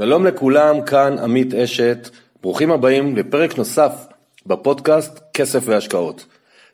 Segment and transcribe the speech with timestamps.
[0.00, 2.08] שלום לכולם, כאן עמית אשת,
[2.42, 4.06] ברוכים הבאים לפרק נוסף
[4.46, 6.26] בפודקאסט כסף והשקעות.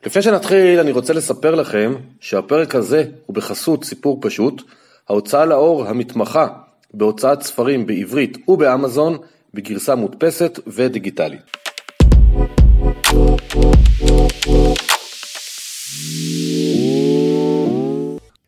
[0.05, 4.61] לפני שנתחיל אני רוצה לספר לכם שהפרק הזה הוא בחסות סיפור פשוט,
[5.09, 6.47] ההוצאה לאור המתמחה
[6.93, 9.17] בהוצאת ספרים בעברית ובאמזון
[9.53, 11.41] בגרסה מודפסת ודיגיטלית.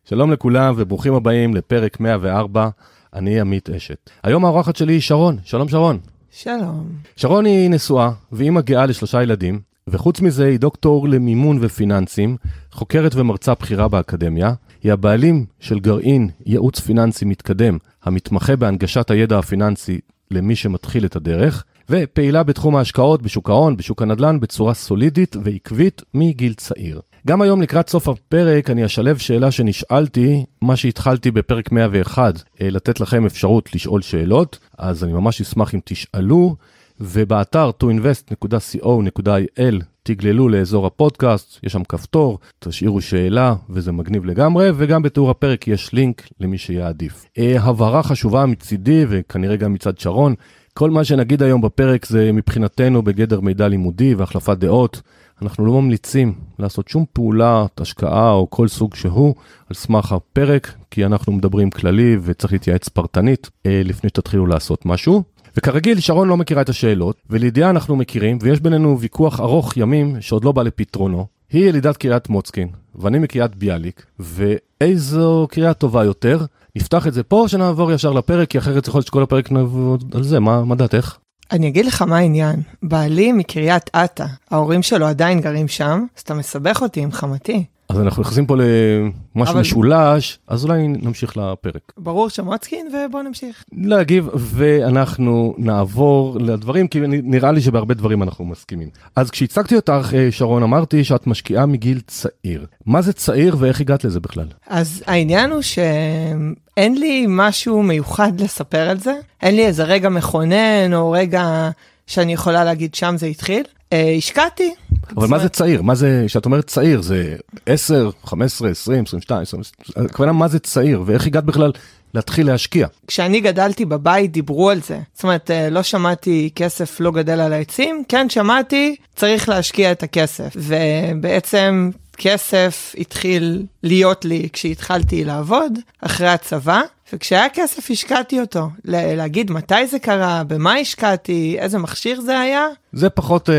[0.05, 2.69] שלום לכולם וברוכים הבאים לפרק 104,
[3.17, 4.09] אני עמית אשת.
[4.23, 5.99] היום האורחת שלי היא שרון, שלום שרון.
[6.31, 6.87] שלום.
[7.15, 12.37] שרון היא נשואה ואימא גאה לשלושה ילדים, וחוץ מזה היא דוקטור למימון ופיננסים,
[12.71, 14.53] חוקרת ומרצה בכירה באקדמיה,
[14.83, 19.99] היא הבעלים של גרעין ייעוץ פיננסי מתקדם, המתמחה בהנגשת הידע הפיננסי
[20.31, 26.53] למי שמתחיל את הדרך, ופעילה בתחום ההשקעות בשוק ההון, בשוק הנדל"ן, בצורה סולידית ועקבית מגיל
[26.53, 27.01] צעיר.
[27.27, 32.99] גם היום לקראת סוף הפרק אני אשלב שאלה שנשאלתי, מה שהתחלתי בפרק 101, אה, לתת
[32.99, 36.55] לכם אפשרות לשאול שאלות, אז אני ממש אשמח אם תשאלו,
[36.99, 45.29] ובאתר toinvest.co.il תגללו לאזור הפודקאסט, יש שם כפתור, תשאירו שאלה וזה מגניב לגמרי, וגם בתיאור
[45.29, 47.25] הפרק יש לינק למי שיעדיף.
[47.37, 50.35] אה, הבהרה חשובה מצידי וכנראה גם מצד שרון,
[50.73, 55.01] כל מה שנגיד היום בפרק זה מבחינתנו בגדר מידע לימודי והחלפת דעות.
[55.41, 59.35] אנחנו לא ממליצים לעשות שום פעולת השקעה או כל סוג שהוא
[59.69, 65.23] על סמך הפרק, כי אנחנו מדברים כללי וצריך להתייעץ פרטנית אה, לפני שתתחילו לעשות משהו.
[65.57, 70.45] וכרגיל, שרון לא מכירה את השאלות, ולידיעה אנחנו מכירים, ויש בינינו ויכוח ארוך ימים שעוד
[70.45, 71.27] לא בא לפתרונו.
[71.51, 76.45] היא ילידת קריית מוצקין, ואני מקריית ביאליק, ואיזו קריאה טובה יותר?
[76.75, 80.15] נפתח את זה פה, או שנעבור ישר לפרק, כי אחרת יכול להיות שכל הפרק נעבוד
[80.15, 81.17] על זה, מה, מה דעתך?
[81.51, 82.61] אני אגיד לך מה העניין.
[82.83, 87.65] בעלי מקריית אתא, ההורים שלו עדיין גרים שם, אז אתה מסבך אותי עם חמתי.
[87.89, 89.61] אז אנחנו נכנסים פה למשהו אבל...
[89.61, 91.93] משולש, אז אולי נמשיך לפרק.
[91.97, 93.63] ברור שמוצקין, ובוא נמשיך.
[93.73, 98.89] להגיב, ואנחנו נעבור לדברים, כי נראה לי שבהרבה דברים אנחנו מסכימים.
[99.15, 102.65] אז כשהצגתי אותך, אה, שרון, אמרתי שאת משקיעה מגיל צעיר.
[102.85, 104.47] מה זה צעיר ואיך הגעת לזה בכלל?
[104.67, 109.13] אז העניין הוא שאין לי משהו מיוחד לספר על זה.
[109.41, 111.69] אין לי איזה רגע מכונן, או רגע
[112.07, 113.63] שאני יכולה להגיד שם זה התחיל.
[113.93, 114.73] אה, השקעתי.
[115.17, 115.81] אבל מה זה צעיר?
[115.81, 117.35] מה זה, כשאת אומרת צעיר, זה
[117.65, 121.71] 10, 15, 20, 22, 22, הכוונה מה זה צעיר, ואיך הגעת בכלל
[122.13, 122.87] להתחיל להשקיע?
[123.07, 124.99] כשאני גדלתי בבית דיברו על זה.
[125.13, 130.03] זאת אומרת, אה, לא שמעתי כסף לא גדל על העצים, כן שמעתי, צריך להשקיע את
[130.03, 130.55] הכסף.
[130.55, 136.81] ובעצם כסף התחיל להיות לי כשהתחלתי לעבוד, אחרי הצבא.
[137.13, 138.69] וכשהיה כסף השקעתי אותו.
[138.85, 142.65] להגיד מתי זה קרה, במה השקעתי, איזה מכשיר זה היה.
[142.93, 143.55] זה פחות אה,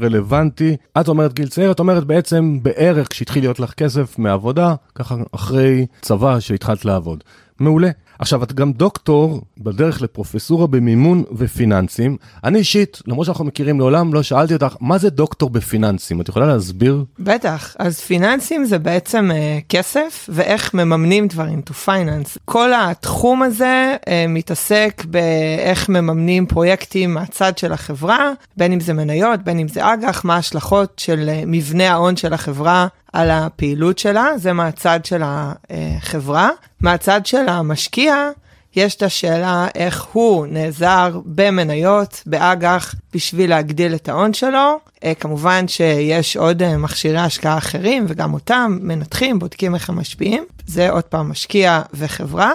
[0.00, 0.76] רלוונטי.
[1.00, 5.86] את אומרת גיל צעיר, את אומרת בעצם בערך כשהתחיל להיות לך כסף מעבודה, ככה אחרי
[6.00, 7.24] צבא שהתחלת לעבוד.
[7.60, 7.90] מעולה.
[8.18, 12.16] עכשיו, את גם דוקטור בדרך לפרופסורה במימון ופיננסים.
[12.44, 16.20] אני אישית, למרות שאנחנו מכירים לעולם, לא שאלתי אותך, מה זה דוקטור בפיננסים?
[16.20, 17.04] את יכולה להסביר?
[17.18, 17.76] בטח.
[17.78, 22.38] אז פיננסים זה בעצם uh, כסף ואיך מממנים דברים, to finance.
[22.44, 29.42] כל התחום הזה uh, מתעסק באיך מממנים פרויקטים מהצד של החברה, בין אם זה מניות,
[29.42, 34.38] בין אם זה אג"ח, מה ההשלכות של uh, מבנה ההון של החברה על הפעילות שלה,
[34.38, 36.50] זה מהצד של החברה.
[36.80, 38.30] מהצד של המשקיע,
[38.76, 44.78] יש את השאלה איך הוא נעזר במניות, באג"ח, בשביל להגדיל את ההון שלו.
[45.04, 50.44] אה, כמובן שיש עוד אה, מכשירי השקעה אחרים, וגם אותם מנתחים, בודקים איך הם משפיעים.
[50.66, 52.52] זה עוד פעם משקיע וחברה.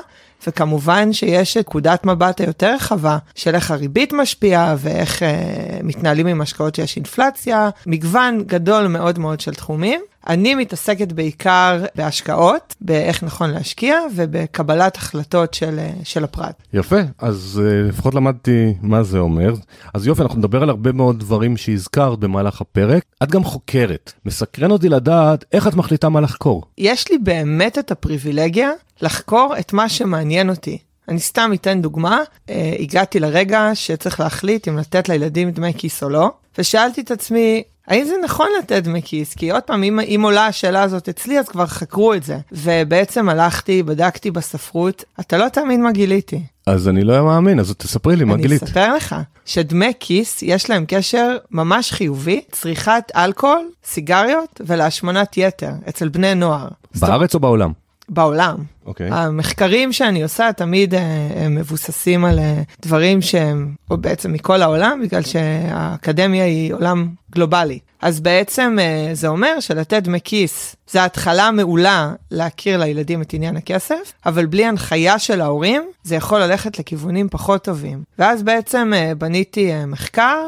[0.47, 6.75] וכמובן שיש נקודת מבט היותר רחבה של איך הריבית משפיעה ואיך אה, מתנהלים עם השקעות
[6.75, 10.01] שיש אינפלציה, מגוון גדול מאוד מאוד של תחומים.
[10.28, 16.64] אני מתעסקת בעיקר בהשקעות, באיך נכון להשקיע ובקבלת החלטות של, אה, של הפרט.
[16.74, 19.54] יפה, אז uh, לפחות למדתי מה זה אומר.
[19.94, 23.04] אז יופי, אנחנו נדבר על הרבה מאוד דברים שהזכרת במהלך הפרק.
[23.24, 24.14] את גם חוקרת.
[24.26, 26.64] מסקרן אותי לדעת איך את מחליטה מה לחקור.
[26.78, 28.72] יש לי באמת את הפריבילגיה
[29.02, 30.78] לחקור את מה שמעניין אותי.
[31.09, 36.09] אני סתם אתן דוגמה, uh, הגעתי לרגע שצריך להחליט אם לתת לילדים דמי כיס או
[36.09, 39.34] לא, ושאלתי את עצמי, האם זה נכון לתת דמי כיס?
[39.34, 42.37] כי עוד פעם, אם, אם עולה השאלה הזאת אצלי, אז כבר חקרו את זה.
[42.51, 46.41] ובעצם הלכתי, בדקתי בספרות, אתה לא תאמין מה גיליתי.
[46.67, 48.63] אז אני לא מאמין, אז תספרי לי מה גילית.
[48.63, 55.72] אני אספר לך, שדמי כיס יש להם קשר ממש חיובי, צריכת אלכוהול, סיגריות ולהשמנת יתר
[55.89, 56.67] אצל בני נוער.
[56.99, 57.72] בארץ או בעולם?
[58.09, 58.57] בעולם.
[58.87, 59.09] אוקיי.
[59.11, 65.22] המחקרים שאני עושה תמיד אה, הם מבוססים על אה, דברים שהם בעצם מכל העולם, בגלל
[65.22, 67.79] שהאקדמיה היא עולם גלובלי.
[68.01, 73.57] אז בעצם אה, זה אומר שלתת דמי כיס זה התחלה מעולה להכיר לילדים את עניין
[73.57, 78.03] הכסף, אבל בלי הנחיה של ההורים זה יכול ללכת לכיוונים פחות טובים.
[78.19, 80.43] ואז בעצם בניתי מחקר,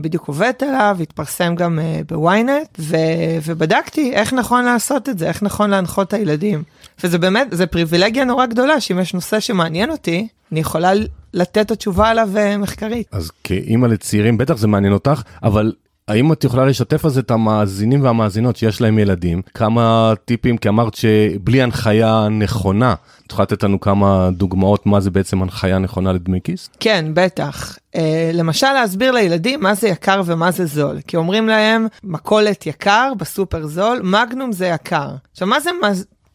[0.00, 1.78] בדיוק עובדת עליו, התפרסם גם
[2.08, 2.96] בוויינט, ו-
[3.44, 6.62] ובדקתי איך נכון לעשות את זה, איך נכון להנחות את הילדים.
[7.04, 10.92] וזה באמת, זה פריבילגיה נורא גדולה, שאם יש נושא שמעניין אותי, אני יכולה
[11.34, 13.06] לתת את התשובה עליו מחקרית.
[13.12, 15.72] אז כאימא לצעירים בטח זה מעניין אותך, אבל
[16.08, 19.42] האם את יכולה לשתף על זה את המאזינים והמאזינות שיש להם ילדים?
[19.54, 22.94] כמה טיפים, כי אמרת שבלי הנחיה נכונה,
[23.26, 26.70] את יכולה לתת לנו כמה דוגמאות מה זה בעצם הנחיה נכונה לדמי כיס?
[26.80, 27.78] כן, בטח.
[27.96, 27.98] Uh,
[28.32, 30.98] למשל להסביר לילדים מה זה יקר ומה זה זול.
[31.06, 35.10] כי אומרים להם, מכולת יקר, בסופר זול, מגנום זה יקר.
[35.32, 35.70] עכשיו, מה זה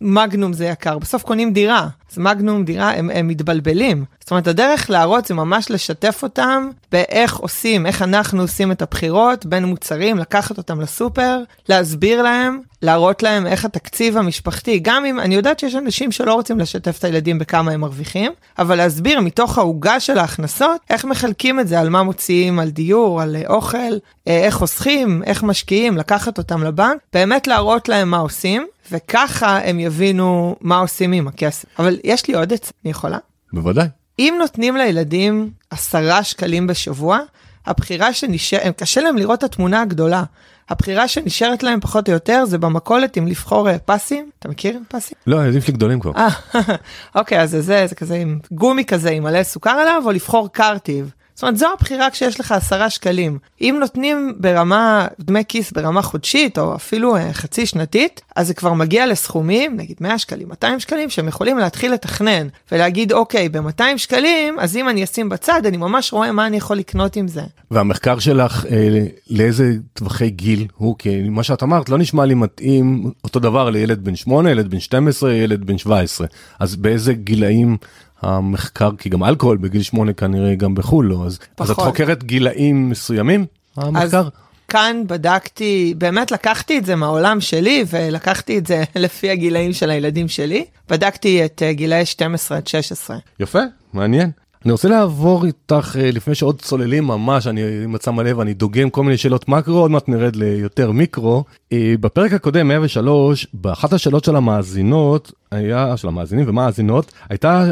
[0.04, 0.98] מגנום זה יקר?
[0.98, 1.88] בסוף קונים דירה.
[2.14, 4.06] אז מגנום דירה, הם, הם מתבלבלים.
[4.20, 9.46] זאת אומרת, הדרך להראות זה ממש לשתף אותם באיך עושים, איך אנחנו עושים את הבחירות
[9.46, 11.40] בין מוצרים, לקחת אותם לסופר,
[11.70, 16.60] להסביר להם, להראות להם איך התקציב המשפחתי, גם אם, אני יודעת שיש אנשים שלא רוצים
[16.60, 21.68] לשתף את הילדים בכמה הם מרוויחים, אבל להסביר מתוך העוגה של ההכנסות, איך מחלקים את
[21.68, 26.64] זה, על מה מוציאים, על דיור, על אוכל, אה, איך חוסכים, איך משקיעים, לקחת אותם
[26.64, 31.66] לבנק, באמת להראות להם מה עושים, וככה הם יבינו מה עושים עם הכסף.
[31.80, 33.18] אבל יש לי עוד עצה, אני יכולה?
[33.54, 33.88] בוודאי.
[34.20, 37.20] אם נותנים לילדים עשרה שקלים בשבוע,
[37.66, 40.24] הבחירה שנשארת, קשה להם לראות את התמונה הגדולה.
[40.70, 44.30] הבחירה שנשארת להם פחות או יותר זה במכולת אם לבחור אה, פסים.
[44.40, 45.18] אתה מכיר פסים?
[45.28, 46.12] לא, הילדים שלי גדולים כבר.
[46.16, 46.30] אה,
[47.16, 50.50] אוקיי, אז זה, זה, זה כזה עם גומי כזה עם מלא סוכר עליו, או לבחור
[50.52, 51.12] קרטיב.
[51.34, 53.38] זאת אומרת, זו הבחירה כשיש לך עשרה שקלים.
[53.62, 58.74] אם נותנים ברמה, דמי כיס ברמה חודשית, או אפילו אה, חצי שנתית, אז זה כבר
[58.74, 64.60] מגיע לסכומים, נגיד 100 שקלים, 200 שקלים, שהם יכולים להתחיל לתכנן, ולהגיד, אוקיי, ב-200 שקלים,
[64.60, 67.42] אז אם אני אשים בצד, אני ממש רואה מה אני יכול לקנות עם זה.
[67.72, 70.96] והמחקר שלך, אה, לאיזה טווחי גיל הוא?
[70.98, 74.80] כי מה שאת אמרת לא נשמע לי מתאים אותו דבר לילד בן 8, ילד בן
[74.80, 76.28] 12, ילד בן 17.
[76.60, 77.78] אז באיזה גילאים
[78.24, 82.90] המחקר, כי גם אלכוהול בגיל 8 כנראה גם בחו"ל לא, אז, אז את חוקרת גילאים
[82.90, 83.46] מסוימים,
[83.78, 84.20] המחקר?
[84.20, 84.30] אז
[84.68, 90.28] כאן בדקתי, באמת לקחתי את זה מהעולם שלי ולקחתי את זה לפי הגילאים של הילדים
[90.28, 90.66] שלי.
[90.90, 93.18] בדקתי את אה, גילאי 12 עד 16.
[93.40, 93.60] יפה,
[93.94, 94.32] מעניין.
[94.66, 98.54] אני רוצה לעבור איתך אה, לפני שעוד צוללים ממש, אני אם את שמה לב, אני
[98.54, 101.44] דוגם כל מיני שאלות מקרו, עוד מעט נרד ליותר מיקרו.
[101.72, 107.72] אה, בפרק הקודם, 103, באחת השאלות של המאזינות, היה, של המאזינים ומאזינות, הייתה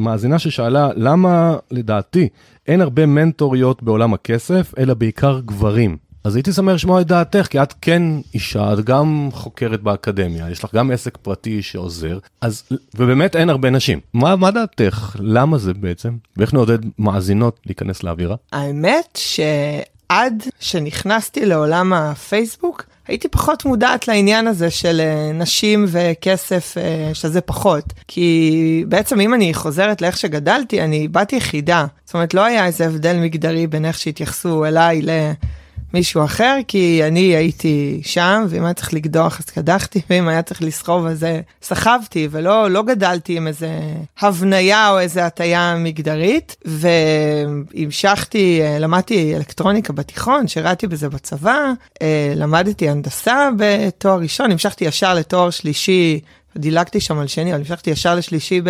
[0.00, 2.28] מאזינה ששאלה למה לדעתי
[2.66, 5.96] אין הרבה מנטוריות בעולם הכסף, אלא בעיקר גברים.
[6.24, 8.02] אז הייתי שמח לשמוע את דעתך, כי את כן
[8.34, 12.62] אישה, את גם חוקרת באקדמיה, יש לך גם עסק פרטי שעוזר, אז,
[12.94, 14.00] ובאמת אין הרבה נשים.
[14.14, 15.16] מה, מה דעתך?
[15.20, 16.16] למה זה בעצם?
[16.36, 18.36] ואיך נעודד מאזינות להיכנס לאווירה?
[18.52, 19.18] האמת
[20.12, 27.40] שעד שנכנסתי לעולם הפייסבוק, הייתי פחות מודעת לעניין הזה של אה, נשים וכסף, אה, שזה
[27.40, 27.84] פחות.
[28.08, 31.86] כי בעצם אם אני חוזרת לאיך שגדלתי, אני בת יחידה.
[32.04, 35.10] זאת אומרת, לא היה איזה הבדל מגדרי בין איך שהתייחסו אליי ל...
[35.94, 40.62] מישהו אחר, כי אני הייתי שם, ואם היה צריך לקדוח אז קדחתי, ואם היה צריך
[40.62, 41.26] לסחוב אז
[41.62, 43.70] סחבתי, ולא לא גדלתי עם איזה
[44.20, 46.56] הבניה או איזה הטיה מגדרית,
[47.74, 55.50] והמשכתי, למדתי אלקטרוניקה בתיכון, שירתי בזה בצבא, אה, למדתי הנדסה בתואר ראשון, המשכתי ישר לתואר
[55.50, 56.20] שלישי
[56.58, 58.60] דילגתי שם על שני, אבל המשכתי ישר לשלישי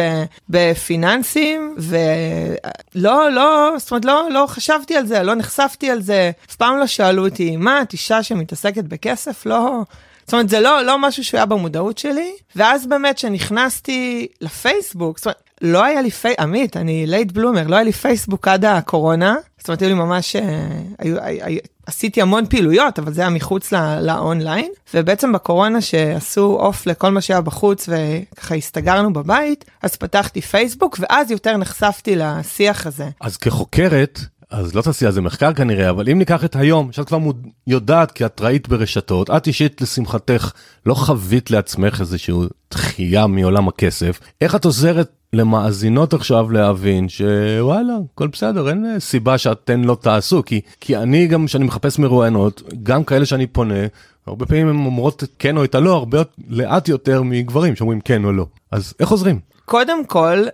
[0.49, 6.57] בפיננסים, ולא, לא, זאת אומרת, לא, לא חשבתי על זה, לא נחשפתי על זה, אף
[6.57, 9.47] פעם לא שאלו אותי, מה, את אישה שמתעסקת בכסף?
[9.47, 9.83] לא.
[10.25, 15.43] זאת אומרת, זה לא, לא משהו שהיה במודעות שלי, ואז באמת כשנכנסתי לפייסבוק, זאת אומרת,
[15.61, 19.69] לא היה לי פייסבוק, עמית, אני late bloomer, לא היה לי פייסבוק עד הקורונה, זאת
[19.69, 20.69] אומרת, היו לי ממש, אה,
[20.99, 26.87] היו, היו, עשיתי המון פעילויות, אבל זה היה מחוץ לא, לאונליין, ובעצם בקורונה שעשו אוף
[26.87, 33.09] לכל מה שהיה בחוץ וככה הסתגרנו בבית, אז פתחתי פייסבוק, ואז יותר נחשפתי לשיח הזה.
[33.21, 37.09] אז כחוקרת, אז לא תעשי על זה מחקר כנראה, אבל אם ניקח את היום, שאת
[37.09, 37.47] כבר מוד...
[37.67, 40.53] יודעת כי את ראית ברשתות, את אישית לשמחתך
[40.87, 42.35] לא חווית לעצמך איזושהי
[42.71, 49.81] דחייה מעולם הכסף, איך את עוזרת למאזינות עכשיו להבין שוואלה, הכל בסדר, אין סיבה שאתן
[49.81, 53.87] לא תעשו, כי, כי אני גם, כשאני מחפש מרואיינות, גם כאלה שאני פונה,
[54.27, 58.33] הרבה פעמים הן אומרות כן או את הלא, הרבה לאט יותר מגברים שאומרים כן או
[58.33, 58.47] לא.
[58.71, 59.41] אז איך עוזרים?
[59.65, 60.47] קודם כל,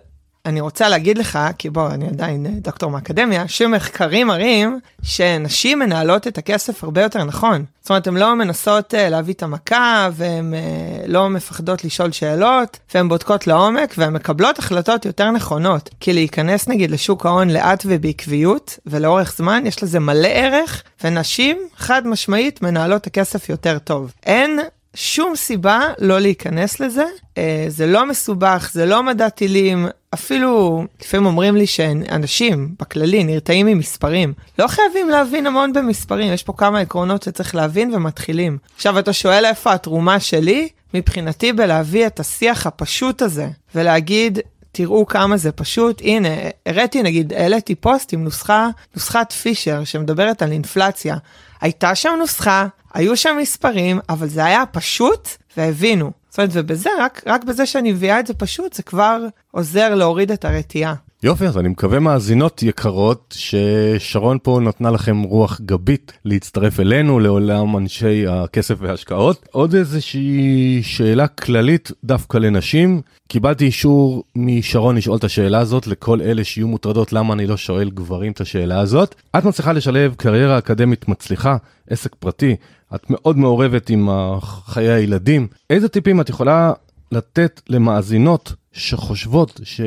[0.45, 6.27] אני רוצה להגיד לך, כי בוא, אני עדיין אה, דוקטור מאקדמיה, שמחקרים מראים שנשים מנהלות
[6.27, 7.65] את הכסף הרבה יותר נכון.
[7.81, 12.79] זאת אומרת, הן לא מנסות uh, להביא את המכה, והן uh, לא מפחדות לשאול שאלות,
[12.93, 15.89] והן בודקות לעומק, והן מקבלות החלטות יותר נכונות.
[15.99, 22.07] כי להיכנס נגיד לשוק ההון לאט ובעקביות, ולאורך זמן, יש לזה מלא ערך, ונשים, חד
[22.07, 24.13] משמעית, מנהלות את הכסף יותר טוב.
[24.25, 24.59] אין
[24.95, 27.05] שום סיבה לא להיכנס לזה.
[27.37, 33.65] אה, זה לא מסובך, זה לא מדע טילים, אפילו לפעמים אומרים לי שאנשים בכללי נרתעים
[33.65, 34.33] ממספרים.
[34.59, 38.57] לא חייבים להבין המון במספרים, יש פה כמה עקרונות שצריך להבין ומתחילים.
[38.75, 40.69] עכשיו אתה שואל איפה התרומה שלי?
[40.93, 44.39] מבחינתי בלהביא את השיח הפשוט הזה, ולהגיד,
[44.71, 46.01] תראו כמה זה פשוט.
[46.01, 46.29] הנה,
[46.65, 51.17] הראיתי נגיד, העליתי פוסט עם נוסחה, נוסחת פישר שמדברת על אינפלציה.
[51.61, 56.11] הייתה שם נוסחה, היו שם מספרים, אבל זה היה פשוט והבינו.
[56.29, 59.21] זאת אומרת, ובזה, רק, רק בזה שאני מביאה את זה פשוט, זה כבר
[59.51, 60.93] עוזר להוריד את הרתיעה.
[61.25, 67.77] יופי, אז אני מקווה מאזינות יקרות ששרון פה נתנה לכם רוח גבית להצטרף אלינו לעולם
[67.77, 69.47] אנשי הכסף וההשקעות.
[69.51, 73.01] עוד איזושהי שאלה כללית דווקא לנשים.
[73.27, 77.89] קיבלתי אישור משרון לשאול את השאלה הזאת לכל אלה שיהיו מוטרדות למה אני לא שואל
[77.89, 79.15] גברים את השאלה הזאת.
[79.37, 81.57] את מצליחה לשלב קריירה אקדמית מצליחה,
[81.89, 82.55] עסק פרטי,
[82.95, 84.09] את מאוד מעורבת עם
[84.41, 85.47] חיי הילדים.
[85.69, 86.73] איזה טיפים את יכולה
[87.11, 89.81] לתת למאזינות שחושבות ש...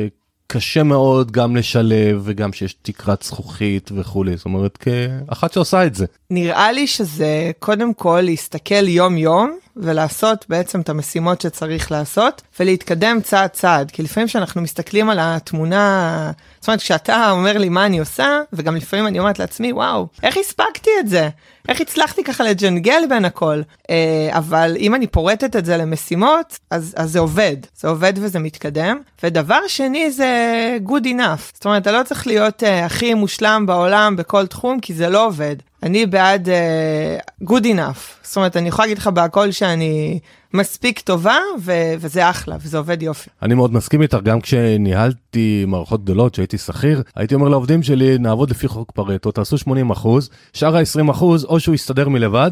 [0.51, 6.05] קשה מאוד גם לשלב וגם שיש תקרת זכוכית וכולי, זאת אומרת כאחת שעושה את זה.
[6.29, 13.19] נראה לי שזה קודם כל להסתכל יום יום ולעשות בעצם את המשימות שצריך לעשות ולהתקדם
[13.23, 17.99] צעד צעד, כי לפעמים כשאנחנו מסתכלים על התמונה, זאת אומרת כשאתה אומר לי מה אני
[17.99, 21.29] עושה, וגם לפעמים אני אומרת לעצמי וואו, איך הספקתי את זה?
[21.69, 23.61] איך הצלחתי ככה לג'נגל בין הכל?
[23.89, 28.39] אה, אבל אם אני פורטת את זה למשימות, אז, אז זה עובד, זה עובד וזה
[28.39, 28.99] מתקדם.
[29.23, 34.15] ודבר שני זה good enough, זאת אומרת אתה לא צריך להיות uh, הכי מושלם בעולם
[34.15, 35.55] בכל תחום, כי זה לא עובד.
[35.83, 40.19] אני בעד uh, good enough, זאת אומרת, אני יכולה להגיד לך בהכל שאני
[40.53, 43.29] מספיק טובה, ו- וזה אחלה, וזה עובד יופי.
[43.41, 48.49] אני מאוד מסכים איתך, גם כשניהלתי מערכות גדולות, שהייתי שכיר, הייתי אומר לעובדים שלי, נעבוד
[48.49, 52.51] לפי חוק פרטו, תעשו 80 אחוז, שאר ה-20 אחוז, או שהוא יסתדר מלבד,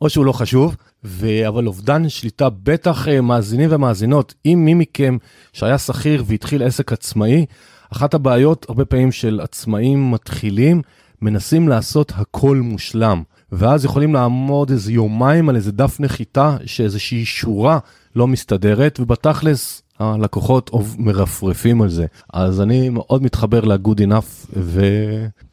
[0.00, 1.48] או שהוא לא חשוב, ו...
[1.48, 5.16] אבל אובדן שליטה, בטח uh, מאזינים ומאזינות, אם מי מכם
[5.52, 7.46] שהיה שכיר והתחיל עסק עצמאי,
[7.92, 10.82] אחת הבעיות הרבה פעמים של עצמאים מתחילים,
[11.22, 13.22] מנסים לעשות הכל מושלם.
[13.52, 17.78] ואז יכולים לעמוד איזה יומיים על איזה דף נחיתה שאיזושהי שורה
[18.16, 22.06] לא מסתדרת, ובתכלס הלקוחות מרפרפים על זה.
[22.32, 24.80] אז אני מאוד מתחבר ל-good enough, ו...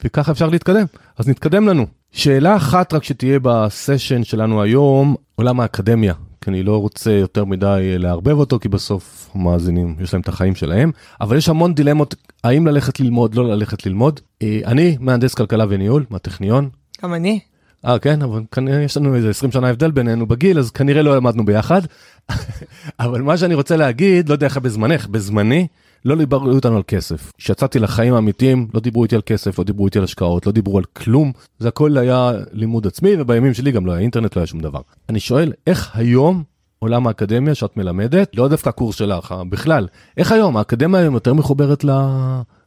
[0.03, 0.85] וככה אפשר להתקדם.
[1.17, 1.85] אז נתקדם לנו.
[2.11, 6.13] שאלה אחת רק שתהיה בסשן שלנו היום, עולם האקדמיה.
[6.43, 10.55] כי אני לא רוצה יותר מדי לערבב אותו, כי בסוף המאזינים, יש להם את החיים
[10.55, 10.91] שלהם.
[11.21, 14.19] אבל יש המון דילמות, האם ללכת ללמוד, לא ללכת ללמוד.
[14.41, 16.69] אה, אני מהנדס כלכלה וניהול מהטכניון.
[17.03, 17.39] גם אני.
[17.85, 21.15] אה כן אבל כנראה יש לנו איזה 20 שנה הבדל בינינו בגיל אז כנראה לא
[21.15, 21.81] למדנו ביחד.
[22.99, 25.67] אבל מה שאני רוצה להגיד לא יודע איך בזמנך בזמני
[26.05, 27.31] לא דיברו אותנו על כסף.
[27.37, 30.77] כשיצאתי לחיים האמיתיים לא דיברו איתי על כסף לא דיברו איתי על השקעות לא דיברו
[30.77, 34.47] על כלום זה הכל היה לימוד עצמי ובימים שלי גם לא היה אינטרנט לא היה
[34.47, 34.81] שום דבר.
[35.09, 36.43] אני שואל איך היום
[36.79, 41.83] עולם האקדמיה שאת מלמדת לא דווקא הקורס שלך בכלל איך היום האקדמיה היום יותר מחוברת
[41.83, 41.91] ל...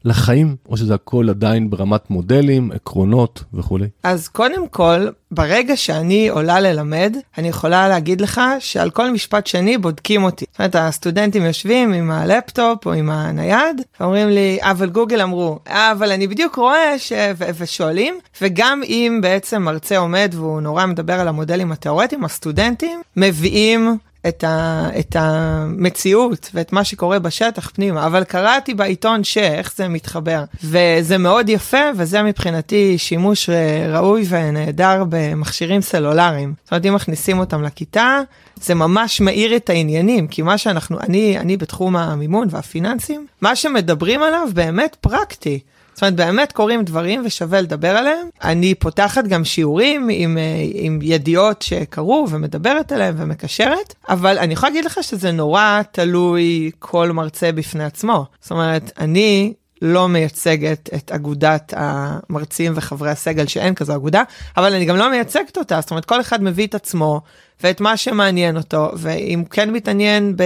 [0.06, 3.86] לחיים, או שזה הכל עדיין ברמת מודלים, עקרונות וכולי?
[4.02, 9.78] אז קודם כל, ברגע שאני עולה ללמד, אני יכולה להגיד לך שעל כל משפט שני
[9.78, 10.44] בודקים אותי.
[10.50, 16.12] זאת אומרת, הסטודנטים יושבים עם הלפטופ או עם הנייד, ואומרים לי, אבל גוגל אמרו, אבל
[16.12, 17.12] אני בדיוק רואה ש...
[17.38, 23.98] ו- ושואלים, וגם אם בעצם מרצה עומד והוא נורא מדבר על המודלים התיאורטיים, הסטודנטים מביאים
[24.28, 30.45] את, ה, את המציאות ואת מה שקורה בשטח פנימה, אבל קראתי בעיתון שאיך זה מתחבר,
[30.64, 33.50] וזה מאוד יפה, וזה מבחינתי שימוש
[33.88, 36.54] ראוי ונהדר במכשירים סלולריים.
[36.64, 38.21] זאת אומרת, אם מכניסים אותם לכיתה,
[38.62, 44.23] זה ממש מאיר את העניינים, כי מה שאנחנו, אני, אני בתחום המימון והפיננסים, מה שמדברים
[44.23, 45.61] עליו באמת פרקטי.
[45.97, 48.29] זאת אומרת, באמת קורים דברים ושווה לדבר עליהם.
[48.45, 50.43] אני פותחת גם שיעורים עם, אה,
[50.75, 57.12] עם ידיעות שקרו ומדברת עליהם ומקשרת, אבל אני יכולה להגיד לך שזה נורא תלוי כל
[57.12, 58.26] מרצה בפני עצמו.
[58.41, 64.23] זאת אומרת, אני לא מייצגת את אגודת המרצים וחברי הסגל שאין כזו אגודה,
[64.56, 67.21] אבל אני גם לא מייצגת אותה, זאת אומרת כל אחד מביא את עצמו
[67.62, 70.37] ואת מה שמעניין אותו, ואם הוא כן מתעניין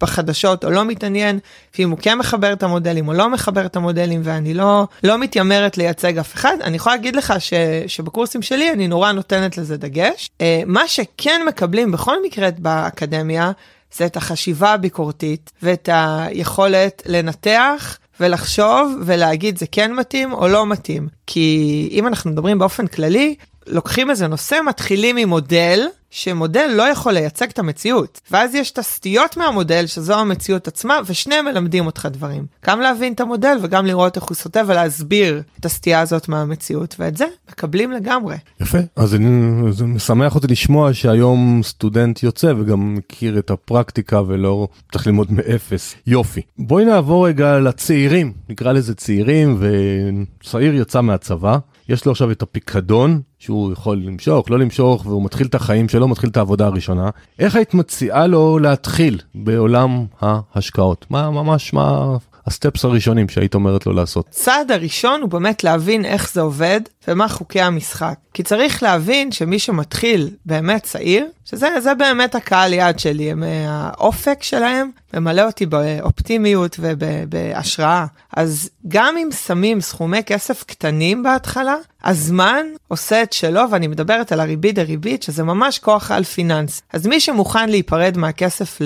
[0.00, 1.38] בחדשות או לא מתעניין,
[1.78, 5.78] ואם הוא כן מחבר את המודלים או לא מחבר את המודלים, ואני לא, לא מתיימרת
[5.78, 7.52] לייצג אף אחד, אני יכולה להגיד לך ש,
[7.86, 10.30] שבקורסים שלי אני נורא נותנת לזה דגש.
[10.40, 13.52] אה, מה שכן מקבלים בכל מקרה באקדמיה,
[13.96, 21.08] זה את החשיבה הביקורתית ואת היכולת לנתח ולחשוב ולהגיד זה כן מתאים או לא מתאים.
[21.26, 23.34] כי אם אנחנו מדברים באופן כללי,
[23.66, 28.20] לוקחים איזה נושא, מתחילים ממודל, שמודל לא יכול לייצג את המציאות.
[28.30, 32.46] ואז יש את הסטיות מהמודל, שזו המציאות עצמה, ושניהם מלמדים אותך דברים.
[32.66, 37.16] גם להבין את המודל וגם לראות איך הוא סוטה ולהסביר את הסטייה הזאת מהמציאות, ואת
[37.16, 38.36] זה מקבלים לגמרי.
[38.60, 44.68] יפה, אז אני, זה משמח אותי לשמוע שהיום סטודנט יוצא וגם מכיר את הפרקטיקה ולא
[44.92, 45.94] צריך ללמוד מאפס.
[46.06, 46.40] יופי.
[46.58, 51.58] בואי נעבור רגע לצעירים, נקרא לזה צעירים, וצעיר יצא מהצבא.
[51.90, 56.08] יש לו עכשיו את הפיקדון שהוא יכול למשוך, לא למשוך, והוא מתחיל את החיים שלו,
[56.08, 57.10] מתחיל את העבודה הראשונה.
[57.38, 61.06] איך היית מציעה לו להתחיל בעולם ההשקעות?
[61.10, 62.16] מה ממש, מה
[62.46, 64.26] הסטפס הראשונים שהיית אומרת לו לעשות?
[64.30, 68.14] צעד הראשון הוא באמת להבין איך זה עובד ומה חוקי המשחק.
[68.34, 74.90] כי צריך להבין שמי שמתחיל באמת צעיר, שזה באמת הקהל יעד שלי, הם, האופק שלהם
[75.14, 78.06] ממלא אותי באופטימיות ובהשראה.
[78.36, 84.40] אז גם אם שמים סכומי כסף קטנים בהתחלה, הזמן עושה את שלו, ואני מדברת על
[84.40, 86.82] הריבית דריבית, שזה ממש כוח על פיננס.
[86.92, 88.78] אז מי שמוכן להיפרד מהכסף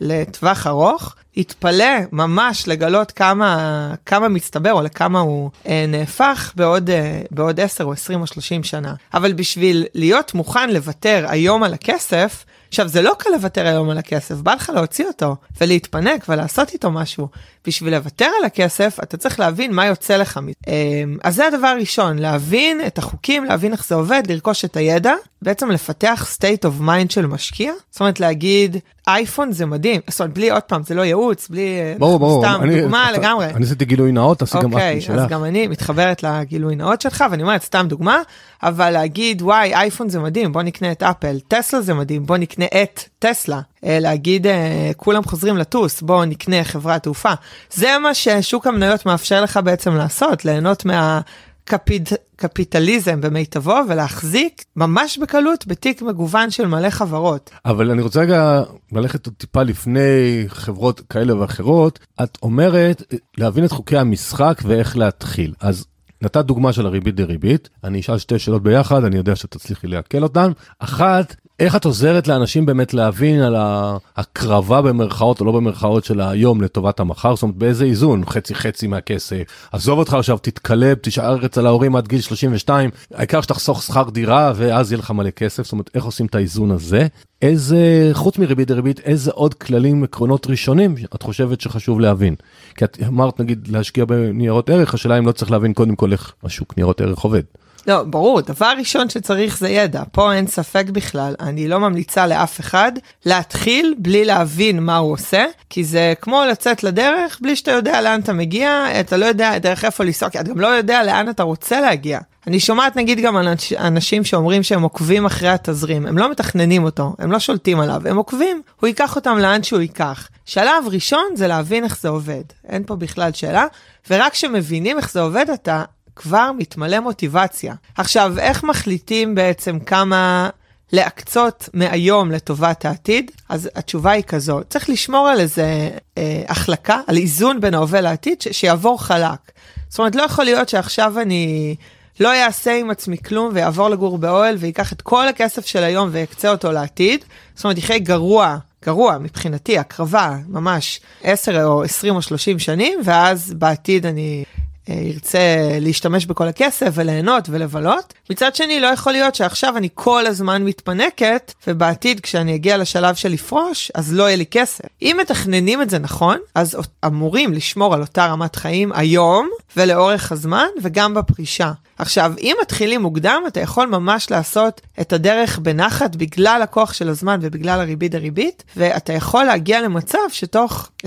[0.00, 7.20] לטווח ארוך, יתפלא ממש לגלות כמה, כמה מצטבר או לכמה הוא אה, נהפך בעוד, אה,
[7.30, 8.94] בעוד 10 או 20 או 30 שנה.
[9.14, 13.98] אבל בשביל להיות מוכן לוותר היום על הכסף, עכשיו, זה לא קל לוותר היום על
[13.98, 17.28] הכסף, בא לך להוציא אותו ולהתפנק ולעשות איתו משהו.
[17.66, 20.40] בשביל לוותר על הכסף, אתה צריך להבין מה יוצא לך.
[20.66, 25.14] אמ, אז זה הדבר הראשון, להבין את החוקים, להבין איך זה עובד, לרכוש את הידע,
[25.42, 27.72] בעצם לפתח state of mind של משקיע.
[27.90, 28.76] זאת אומרת, להגיד,
[29.08, 31.94] אייפון זה מדהים, זאת אומרת, בלי עוד פעם, זה לא ייעוץ, בלי...
[31.98, 32.44] ברור, ברור.
[32.44, 33.46] סתם אני, דוגמה אתה, לגמרי.
[33.46, 35.18] אני עשיתי גילוי נאות, עשי גם את אוקיי, משלך.
[35.18, 38.18] אז גם אני מתחברת לגילוי נאות שלך, ואני אומרת, סתם דוגמה,
[38.62, 42.66] אבל להגיד, וואי, אייפון זה מדהים, בוא נקנה את אפל, טסלה זה מדהים, בוא נקנה
[42.82, 43.60] את טסלה.
[43.84, 47.32] אה, להגיד, אה, כולם חוזרים לטוס, בוא נקנה חברת תעופה.
[47.70, 51.20] זה מה ששוק המניות מאפשר לך בעצם לעשות, ליהנות מה...
[51.64, 57.50] קפיט, קפיטליזם במיטבו ולהחזיק ממש בקלות בתיק מגוון של מלא חברות.
[57.64, 61.98] אבל אני רוצה רגע ללכת עוד טיפה לפני חברות כאלה ואחרות.
[62.22, 63.02] את אומרת
[63.38, 65.54] להבין את חוקי המשחק ואיך להתחיל.
[65.60, 65.86] אז
[66.22, 70.52] נתת דוגמה של הריבית דריבית, אני אשאל שתי שאלות ביחד, אני יודע שתצליחי לעכל אותן.
[70.78, 76.60] אחת, איך את עוזרת לאנשים באמת להבין על ההקרבה במרכאות או לא במרכאות של היום
[76.60, 77.34] לטובת המחר?
[77.34, 78.24] זאת אומרת באיזה איזון?
[78.24, 79.42] חצי חצי מהכסף.
[79.72, 84.92] עזוב אותך עכשיו, תתקלב, תישאר אצל ההורים עד גיל 32, העיקר שתחסוך שכר דירה ואז
[84.92, 85.62] יהיה לך מלא כסף.
[85.62, 87.06] זאת אומרת איך עושים את האיזון הזה?
[87.42, 92.34] איזה, חוץ מריבית דריבית, איזה עוד כללים, עקרונות ראשונים את חושבת שחשוב להבין?
[92.74, 96.32] כי את אמרת נגיד להשקיע בניירות ערך, השאלה אם לא צריך להבין קודם כל איך
[96.44, 97.42] השוק ניירות ערך עובד.
[97.86, 102.60] לא, ברור, דבר ראשון שצריך זה ידע, פה אין ספק בכלל, אני לא ממליצה לאף
[102.60, 102.92] אחד
[103.26, 108.20] להתחיל בלי להבין מה הוא עושה, כי זה כמו לצאת לדרך בלי שאתה יודע לאן
[108.20, 111.42] אתה מגיע, אתה לא יודע דרך איפה לנסוע, כי אתה גם לא יודע לאן אתה
[111.42, 112.18] רוצה להגיע.
[112.46, 117.14] אני שומעת נגיד גם אנש, אנשים שאומרים שהם עוקבים אחרי התזרים, הם לא מתכננים אותו,
[117.18, 120.28] הם לא שולטים עליו, הם עוקבים, הוא ייקח אותם לאן שהוא ייקח.
[120.44, 123.66] שלב ראשון זה להבין איך זה עובד, אין פה בכלל שאלה,
[124.10, 125.82] ורק כשמבינים איך זה עובד אתה
[126.16, 127.74] כבר מתמלא מוטיבציה.
[127.96, 130.50] עכשיו, איך מחליטים בעצם כמה
[130.92, 133.30] להקצות מהיום לטובת העתיד?
[133.48, 138.42] אז התשובה היא כזו, צריך לשמור על איזה אה, החלקה, על איזון בין ההווה לעתיד,
[138.42, 139.52] ש- שיעבור חלק.
[139.88, 141.74] זאת אומרת, לא יכול להיות שעכשיו אני
[142.20, 146.50] לא אעשה עם עצמי כלום ויעבור לגור באוהל ויקח את כל הכסף של היום ויקצה
[146.50, 147.24] אותו לעתיד.
[147.54, 153.54] זאת אומרת, יחיה גרוע גרוע מבחינתי, הקרבה, ממש 10 או 20 או 30 שנים, ואז
[153.54, 154.44] בעתיד אני
[154.88, 155.38] ירצה
[155.80, 158.14] להשתמש בכל הכסף וליהנות ולבלות.
[158.30, 163.28] מצד שני, לא יכול להיות שעכשיו אני כל הזמן מתפנקת, ובעתיד כשאני אגיע לשלב של
[163.28, 164.84] לפרוש, אז לא יהיה לי כסף.
[165.02, 170.66] אם מתכננים את זה נכון, אז אמורים לשמור על אותה רמת חיים היום ולאורך הזמן,
[170.82, 171.72] וגם בפרישה.
[171.98, 177.38] עכשיו, אם מתחילים מוקדם, אתה יכול ממש לעשות את הדרך בנחת בגלל הכוח של הזמן
[177.42, 180.90] ובגלל הריבית דריבית, ואתה יכול להגיע למצב שתוך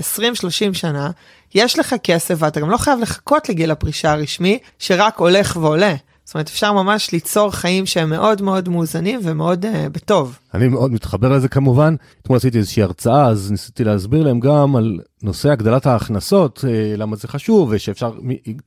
[0.72, 1.10] שנה
[1.54, 5.94] יש לך כסף ואתה גם לא חייב לחכות לגיל הפרישה הרשמי, שרק הולך ועולה.
[6.24, 10.38] זאת אומרת, אפשר ממש ליצור חיים שהם מאוד מאוד מאוזנים ומאוד uh, בטוב.
[10.54, 11.94] אני מאוד מתחבר לזה כמובן.
[12.22, 17.16] אתמול עשיתי איזושהי הרצאה, אז ניסיתי להסביר להם גם על נושא הגדלת ההכנסות, uh, למה
[17.16, 18.12] זה חשוב, ושאפשר,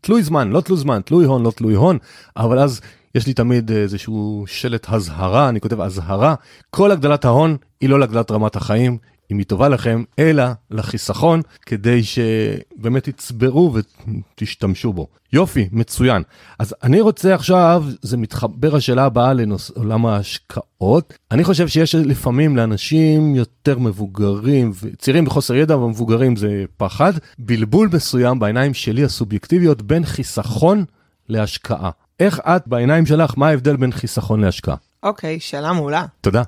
[0.02, 1.98] תלוי זמן, לא תלוי זמן, תלוי הון, לא תלוי הון,
[2.38, 2.82] אבל אז
[3.16, 6.36] יש לי תמיד איזשהו שלט הזהרה, אני כותב אזהרה,
[6.70, 8.98] כל הגדלת ההון היא לא להגדלת רמת החיים,
[9.32, 15.08] אם היא טובה לכם, אלא לחיסכון, כדי שבאמת תצברו ותשתמשו בו.
[15.34, 16.24] יופי, מצוין.
[16.60, 21.14] אז אני רוצה עכשיו, זה מתחבר השאלה הבאה לעולם ההשקעות.
[21.32, 28.40] אני חושב שיש לפעמים לאנשים יותר מבוגרים, צעירים בחוסר ידע ומבוגרים זה פחד, בלבול מסוים
[28.40, 30.86] בעיניים שלי הסובייקטיביות בין חיסכון
[31.30, 31.90] להשקעה.
[32.20, 34.76] איך את בעיניים שלך, מה ההבדל בין חיסכון להשקעה?
[35.04, 36.06] אוקיי, okay, שאלה מעולה.
[36.22, 36.44] תודה.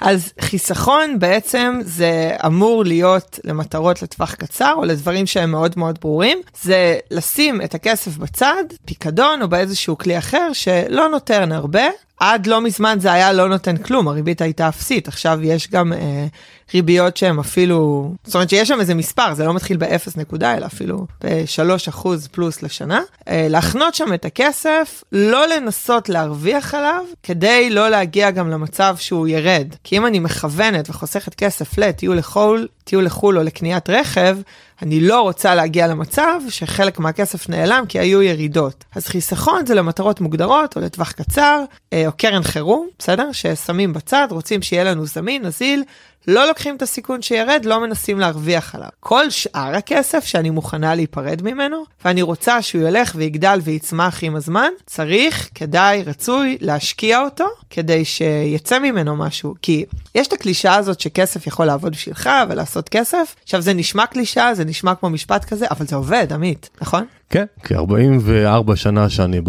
[0.00, 6.38] אז חיסכון בעצם זה אמור להיות למטרות לטווח קצר או לדברים שהם מאוד מאוד ברורים.
[6.62, 11.84] זה לשים את הכסף בצד, פיקדון או באיזשהו כלי אחר שלא נותן הרבה.
[12.20, 15.08] עד לא מזמן זה היה לא נותן כלום, הריבית הייתה אפסית.
[15.08, 16.26] עכשיו יש גם אה,
[16.74, 20.66] ריביות שהן אפילו, זאת אומרת שיש שם איזה מספר, זה לא מתחיל באפס נקודה, אלא
[20.66, 23.00] אפילו ב-3 אחוז פלוס לשנה.
[23.28, 29.28] אה, להחנות שם את הכסף, לא לנסות להרוויח עליו, כדי לא להגיע גם למצב שהוא
[29.30, 29.74] ירד.
[29.84, 34.36] כי אם אני מכוונת וחוסכת כסף לטיול לחול, טיול לחו"ל או לקניית רכב,
[34.82, 38.84] אני לא רוצה להגיע למצב שחלק מהכסף נעלם כי היו ירידות.
[38.94, 43.32] אז חיסכון זה למטרות מוגדרות או לטווח קצר, אה, או קרן חירום, בסדר?
[43.32, 45.82] ששמים בצד, רוצים שיהיה לנו זמין, נזיל,
[46.28, 48.88] לא לוקחים את הסיכון שירד, לא מנסים להרוויח עליו.
[49.00, 54.70] כל שאר הכסף שאני מוכנה להיפרד ממנו, ואני רוצה שהוא ילך ויגדל ויצמח עם הזמן,
[54.86, 59.54] צריך, כדאי, רצוי, להשקיע אותו, כדי שיצא ממנו משהו.
[59.62, 63.36] כי יש את הקלישאה הזאת שכסף יכול לעבוד בשבילך ולעשות כסף.
[63.42, 67.04] עכשיו, זה נשמע קלישאה, זה נשמע כמו משפט כזה, אבל זה עובד, עמית, נכון?
[67.30, 69.40] כן, כ-44 שנה שאני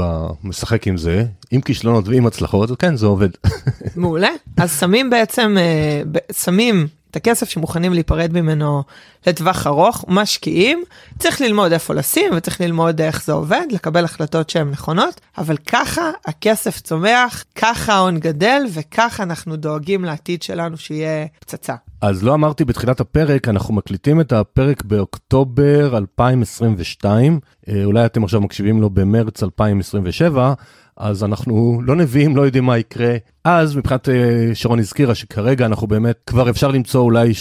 [0.43, 3.29] משחק עם זה, עם כישלונות ועם הצלחות, כן, זה עובד.
[3.95, 4.29] מעולה.
[4.57, 6.01] אז שמים בעצם, אה,
[6.33, 8.83] שמים את הכסף שמוכנים להיפרד ממנו
[9.27, 10.83] לטווח ארוך, משקיעים,
[11.19, 16.11] צריך ללמוד איפה לשים וצריך ללמוד איך זה עובד, לקבל החלטות שהן נכונות, אבל ככה
[16.25, 21.75] הכסף צומח, ככה ההון גדל וככה אנחנו דואגים לעתיד שלנו שיהיה פצצה.
[22.01, 28.41] אז לא אמרתי בתחילת הפרק, אנחנו מקליטים את הפרק באוקטובר 2022, אה, אולי אתם עכשיו
[28.41, 30.53] מקשיבים לו במרץ 2027,
[31.01, 33.15] אז אנחנו לא נביאים, לא יודעים מה יקרה.
[33.43, 37.31] אז מבחינת אה, שרון הזכירה שכרגע אנחנו באמת, כבר אפשר למצוא אולי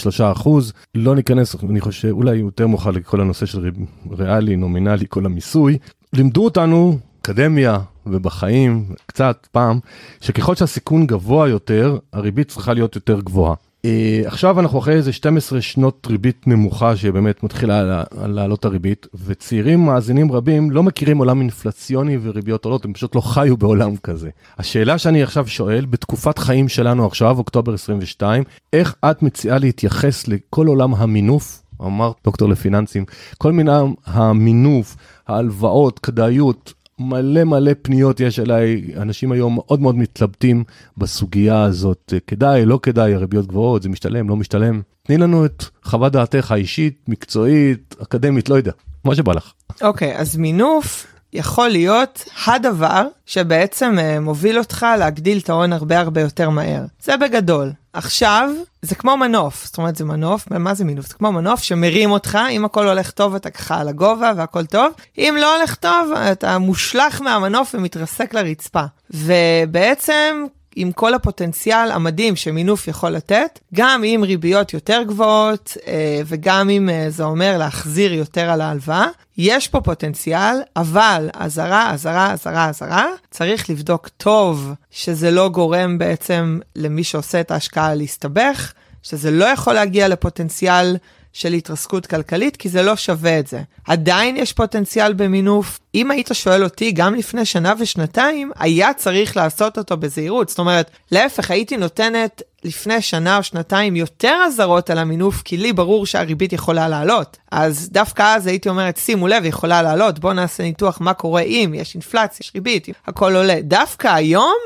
[0.45, 0.49] 3%,
[0.95, 3.71] לא ניכנס, אני חושב, אולי יותר מאוחר לכל הנושא של
[4.11, 5.77] ריאלי, נומינלי, כל המיסוי.
[6.13, 9.79] לימדו אותנו, אקדמיה ובחיים, קצת פעם,
[10.21, 13.55] שככל שהסיכון גבוה יותר, הריבית צריכה להיות יותר גבוהה.
[13.85, 20.31] Uh, עכשיו אנחנו אחרי איזה 12 שנות ריבית נמוכה שבאמת מתחילה לעלות הריבית וצעירים מאזינים
[20.31, 24.29] רבים לא מכירים עולם אינפלציוני וריביות עולות הם פשוט לא חיו בעולם כזה.
[24.57, 30.67] השאלה שאני עכשיו שואל בתקופת חיים שלנו עכשיו אוקטובר 22 איך את מציעה להתייחס לכל
[30.67, 33.05] עולם המינוף אמרת דוקטור לפיננסים
[33.37, 33.71] כל מיני
[34.05, 34.95] המינוף
[35.27, 40.63] ההלוואות כדאיות מלא מלא פניות יש אליי, אנשים היום מאוד מאוד מתלבטים
[40.97, 44.81] בסוגיה הזאת, כדאי, לא כדאי, הריביות גבוהות, זה משתלם, לא משתלם.
[45.03, 48.71] תני לנו את חוות דעתך האישית, מקצועית, אקדמית, לא יודע,
[49.03, 49.53] מה שבא לך.
[49.81, 55.99] אוקיי, okay, אז מינוף יכול להיות הדבר שבעצם uh, מוביל אותך להגדיל את ההון הרבה
[55.99, 56.83] הרבה יותר מהר.
[57.03, 57.71] זה בגדול.
[57.93, 58.49] עכשיו,
[58.81, 61.07] זה כמו מנוף, זאת אומרת זה מנוף, מה זה מינוף?
[61.07, 64.93] זה כמו מנוף שמרים אותך, אם הכל הולך טוב אתה ככה על הגובה והכל טוב,
[65.17, 68.83] אם לא הולך טוב אתה מושלך מהמנוף ומתרסק לרצפה.
[69.11, 76.69] ובעצם עם כל הפוטנציאל המדהים שמינוף יכול לתת, גם עם ריביות יותר גבוהות אה, וגם
[76.69, 79.07] אם אה, זה אומר להחזיר יותר על ההלוואה,
[79.37, 86.59] יש פה פוטנציאל, אבל אזהרה, אזהרה, אזהרה, אזהרה, צריך לבדוק טוב שזה לא גורם בעצם
[86.75, 90.97] למי שעושה את ההשקעה להסתבך, שזה לא יכול להגיע לפוטנציאל
[91.33, 93.61] של התרסקות כלכלית, כי זה לא שווה את זה.
[93.87, 95.79] עדיין יש פוטנציאל במינוף.
[95.95, 100.49] אם היית שואל אותי, גם לפני שנה ושנתיים, היה צריך לעשות אותו בזהירות.
[100.49, 105.73] זאת אומרת, להפך, הייתי נותנת לפני שנה או שנתיים יותר אזהרות על המינוף, כי לי
[105.73, 107.37] ברור שהריבית יכולה לעלות.
[107.51, 111.73] אז דווקא אז הייתי אומרת, שימו לב, יכולה לעלות, בואו נעשה ניתוח מה קורה אם
[111.75, 113.61] יש אינפלציה, יש ריבית, הכל עולה.
[113.61, 114.57] דווקא היום,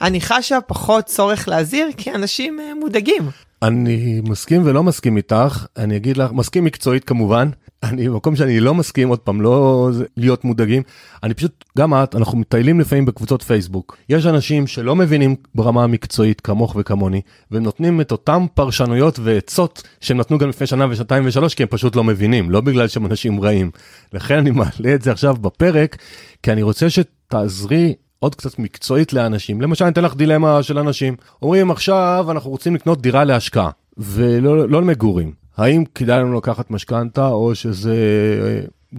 [0.00, 3.30] אני חשה פחות צורך להזהיר, כי אנשים אה, מודאגים.
[3.62, 7.48] אני מסכים ולא מסכים איתך, אני אגיד לך, מסכים מקצועית כמובן,
[7.82, 10.82] אני במקום שאני לא מסכים, עוד פעם, לא להיות מודאגים,
[11.22, 13.96] אני פשוט, גם את, אנחנו מטיילים לפעמים בקבוצות פייסבוק.
[14.08, 20.38] יש אנשים שלא מבינים ברמה המקצועית כמוך וכמוני, ונותנים את אותם פרשנויות ועצות שהם נתנו
[20.38, 23.70] גם לפני שנה ושנתיים ושלוש, כי הם פשוט לא מבינים, לא בגלל שהם אנשים רעים.
[24.12, 25.96] לכן אני מעלה את זה עכשיו בפרק,
[26.42, 29.60] כי אני רוצה שתעזרי עוד קצת מקצועית לאנשים.
[29.60, 31.16] למשל, אני אתן לך דילמה של אנשים.
[31.42, 35.32] אומרים עכשיו אנחנו רוצים לקנות דירה להשקעה, ולא לא למגורים.
[35.56, 37.94] האם כדאי לנו לקחת משכנתה, או שזה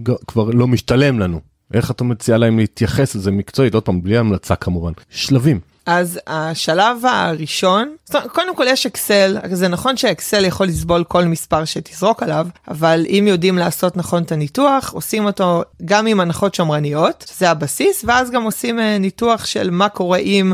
[0.06, 1.40] אה, כבר לא משתלם לנו?
[1.74, 3.74] איך אתה מציע להם להתייחס לזה מקצועית?
[3.74, 4.92] עוד פעם, בלי המלצה כמובן.
[5.10, 5.60] שלבים.
[5.86, 7.94] אז השלב הראשון,
[8.32, 13.24] קודם כל יש אקסל, זה נכון שאקסל יכול לסבול כל מספר שתזרוק עליו, אבל אם
[13.28, 18.42] יודעים לעשות נכון את הניתוח, עושים אותו גם עם הנחות שמרניות, זה הבסיס, ואז גם
[18.42, 20.52] עושים אה, ניתוח של מה קורה אם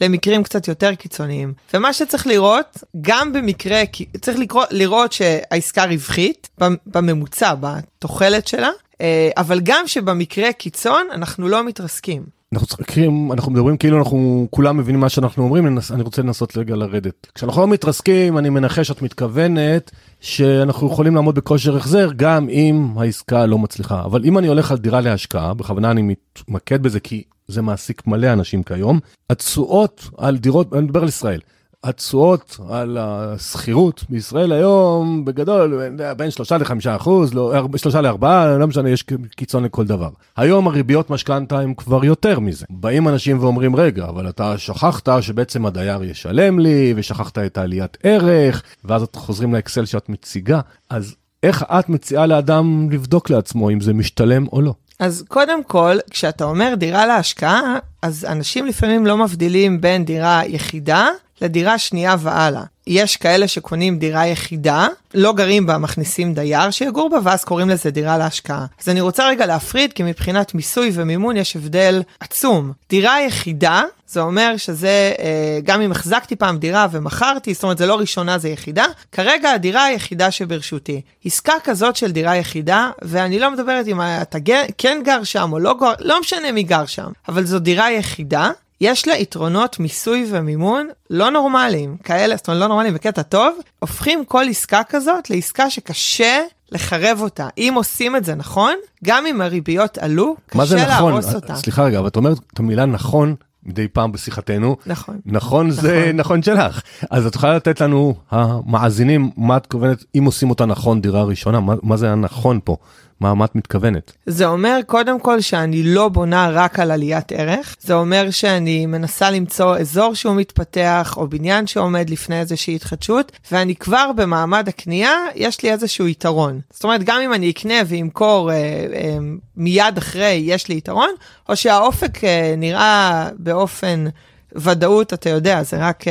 [0.00, 1.52] למקרים קצת יותר קיצוניים.
[1.74, 3.82] ומה שצריך לראות, גם במקרה,
[4.20, 6.48] צריך לקרוא, לראות שהעסקה רווחית,
[6.86, 12.37] בממוצע, בתוחלת שלה, אה, אבל גם שבמקרה קיצון אנחנו לא מתרסקים.
[12.52, 16.76] אנחנו צוחקים, אנחנו מדברים כאילו אנחנו כולם מבינים מה שאנחנו אומרים, אני רוצה לנסות רגע
[16.76, 17.26] לרדת.
[17.34, 23.46] כשאנחנו לא מתרסקים, אני מנחש שאת מתכוונת שאנחנו יכולים לעמוד בכושר החזר גם אם העסקה
[23.46, 24.04] לא מצליחה.
[24.04, 28.32] אבל אם אני הולך על דירה להשקעה, בכוונה אני מתמקד בזה כי זה מעסיק מלא
[28.32, 31.40] אנשים כיום, התשואות על דירות, אני מדבר על ישראל,
[31.84, 35.82] התשואות על השכירות בישראל היום בגדול
[36.16, 38.26] בין 3 ל-5 אחוז, לא, 3 ל-4,
[38.58, 39.04] לא משנה, יש
[39.36, 40.08] קיצון לכל דבר.
[40.36, 42.66] היום הריביות משכנתה הם כבר יותר מזה.
[42.70, 48.62] באים אנשים ואומרים, רגע, אבל אתה שכחת שבעצם הדייר ישלם לי, ושכחת את העליית ערך,
[48.84, 50.60] ואז את חוזרים לאקסל שאת מציגה,
[50.90, 54.74] אז איך את מציעה לאדם לבדוק לעצמו אם זה משתלם או לא?
[55.00, 61.08] אז קודם כל, כשאתה אומר דירה להשקעה, אז אנשים לפעמים לא מבדילים בין דירה יחידה
[61.40, 62.62] לדירה שנייה והלאה.
[62.86, 67.90] יש כאלה שקונים דירה יחידה, לא גרים בה, מכניסים דייר שיגור בה, ואז קוראים לזה
[67.90, 68.66] דירה להשקעה.
[68.82, 72.72] אז אני רוצה רגע להפריד, כי מבחינת מיסוי ומימון יש הבדל עצום.
[72.90, 77.86] דירה יחידה, זה אומר שזה, אה, גם אם החזקתי פעם דירה ומכרתי, זאת אומרת, זה
[77.86, 78.86] לא ראשונה, זה יחידה.
[79.12, 81.00] כרגע הדירה היחידה שברשותי.
[81.24, 84.38] עסקה כזאת של דירה יחידה, ואני לא מדברת אם אתה
[84.78, 88.50] כן גר שם או לא גר, לא משנה מי גר שם, אבל זו דירה יחידה.
[88.80, 94.24] יש לה יתרונות מיסוי ומימון לא נורמליים, כאלה, זאת אומרת לא נורמליים בקטע טוב, הופכים
[94.24, 96.40] כל עסקה כזאת לעסקה שקשה
[96.72, 97.48] לחרב אותה.
[97.58, 100.76] אם עושים את זה נכון, גם אם הריביות עלו, קשה נכון?
[100.76, 101.54] להרוס אותה.
[101.54, 104.76] סליחה רגע, אבל את אומרת את המילה נכון מדי פעם בשיחתנו.
[104.86, 105.20] נכון.
[105.26, 106.82] נכון זה נכון, נכון שלך.
[107.10, 111.60] אז את יכולה לתת לנו, המאזינים, מה את כוונת, אם עושים אותה נכון דירה ראשונה,
[111.60, 112.76] מה, מה זה הנכון פה?
[113.20, 114.12] מה, מה את מתכוונת?
[114.26, 119.30] זה אומר קודם כל שאני לא בונה רק על עליית ערך, זה אומר שאני מנסה
[119.30, 125.62] למצוא אזור שהוא מתפתח או בניין שעומד לפני איזושהי התחדשות, ואני כבר במעמד הקנייה, יש
[125.62, 126.60] לי איזשהו יתרון.
[126.70, 129.16] זאת אומרת, גם אם אני אקנה ואמכור אה, אה,
[129.56, 131.10] מיד אחרי, יש לי יתרון,
[131.48, 134.04] או שהאופק אה, נראה באופן...
[134.52, 136.10] ודאות, אתה יודע, זה רק uh,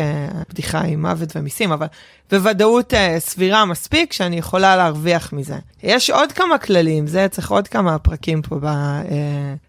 [0.50, 1.88] בדיחה עם מוות ומיסים, אבל
[2.32, 5.56] בוודאות uh, סבירה מספיק שאני יכולה להרוויח מזה.
[5.84, 9.10] יש עוד כמה כללים, זה צריך עוד כמה פרקים פה ב, uh,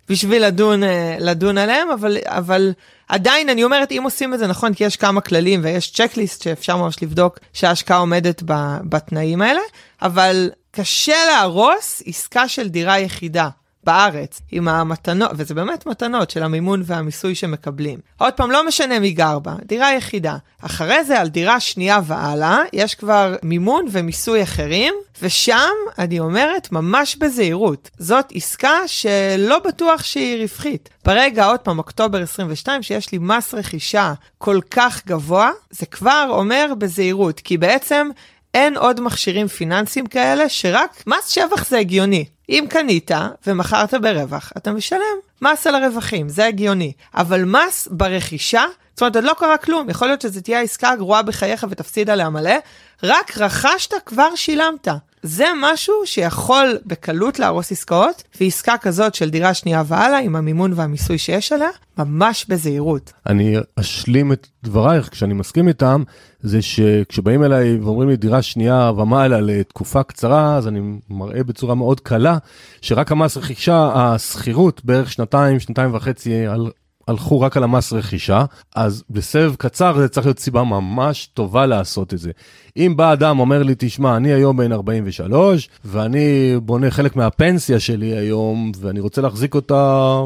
[0.09, 0.81] בשביל לדון,
[1.21, 2.73] לדון עליהם, אבל, אבל
[3.09, 6.77] עדיין אני אומרת, אם עושים את זה נכון, כי יש כמה כללים ויש צ'קליסט שאפשר
[6.77, 8.43] ממש לבדוק שההשקעה עומדת
[8.85, 9.61] בתנאים האלה,
[10.03, 13.49] אבל קשה להרוס עסקה של דירה יחידה.
[13.89, 17.99] בארץ, עם המתנות, וזה באמת מתנות של המימון והמיסוי שמקבלים.
[18.19, 20.37] עוד פעם, לא משנה מי גר בה, דירה יחידה.
[20.63, 27.17] אחרי זה, על דירה שנייה והלאה, יש כבר מימון ומיסוי אחרים, ושם, אני אומרת, ממש
[27.17, 27.91] בזהירות.
[27.99, 30.89] זאת עסקה שלא בטוח שהיא רווחית.
[31.05, 36.73] ברגע, עוד פעם, אוקטובר 22, שיש לי מס רכישה כל כך גבוה, זה כבר אומר
[36.79, 38.09] בזהירות, כי בעצם...
[38.55, 42.25] אין עוד מכשירים פיננסיים כאלה שרק מס שבח זה הגיוני.
[42.49, 43.11] אם קנית
[43.47, 46.93] ומכרת ברווח, אתה משלם מס על הרווחים, זה הגיוני.
[47.15, 51.23] אבל מס ברכישה, זאת אומרת, עוד לא קרה כלום, יכול להיות שזו תהיה העסקה הגרועה
[51.23, 52.55] בחייך ותפסיד עליה מלא,
[53.03, 54.89] רק רכשת, כבר שילמת.
[55.23, 61.19] זה משהו שיכול בקלות להרוס עסקאות, ועסקה כזאת של דירה שנייה והלאה, עם המימון והמיסוי
[61.19, 63.13] שיש עליה, ממש בזהירות.
[63.27, 66.03] אני אשלים את דברייך, כשאני מסכים איתם,
[66.41, 72.01] זה שכשבאים אליי ואומרים לי דירה שנייה ומעלה לתקופה קצרה, אז אני מראה בצורה מאוד
[72.01, 72.39] קלה,
[72.81, 76.71] שרק המס רכישה, השכירות בערך שנתיים, שנתיים וחצי על
[77.09, 78.45] הלכו רק על המס רכישה,
[78.75, 82.31] אז בסבב קצר זה צריך להיות סיבה ממש טובה לעשות את זה.
[82.77, 88.17] אם בא אדם אומר לי, תשמע, אני היום בן 43, ואני בונה חלק מהפנסיה שלי
[88.17, 90.21] היום, ואני רוצה להחזיק אותה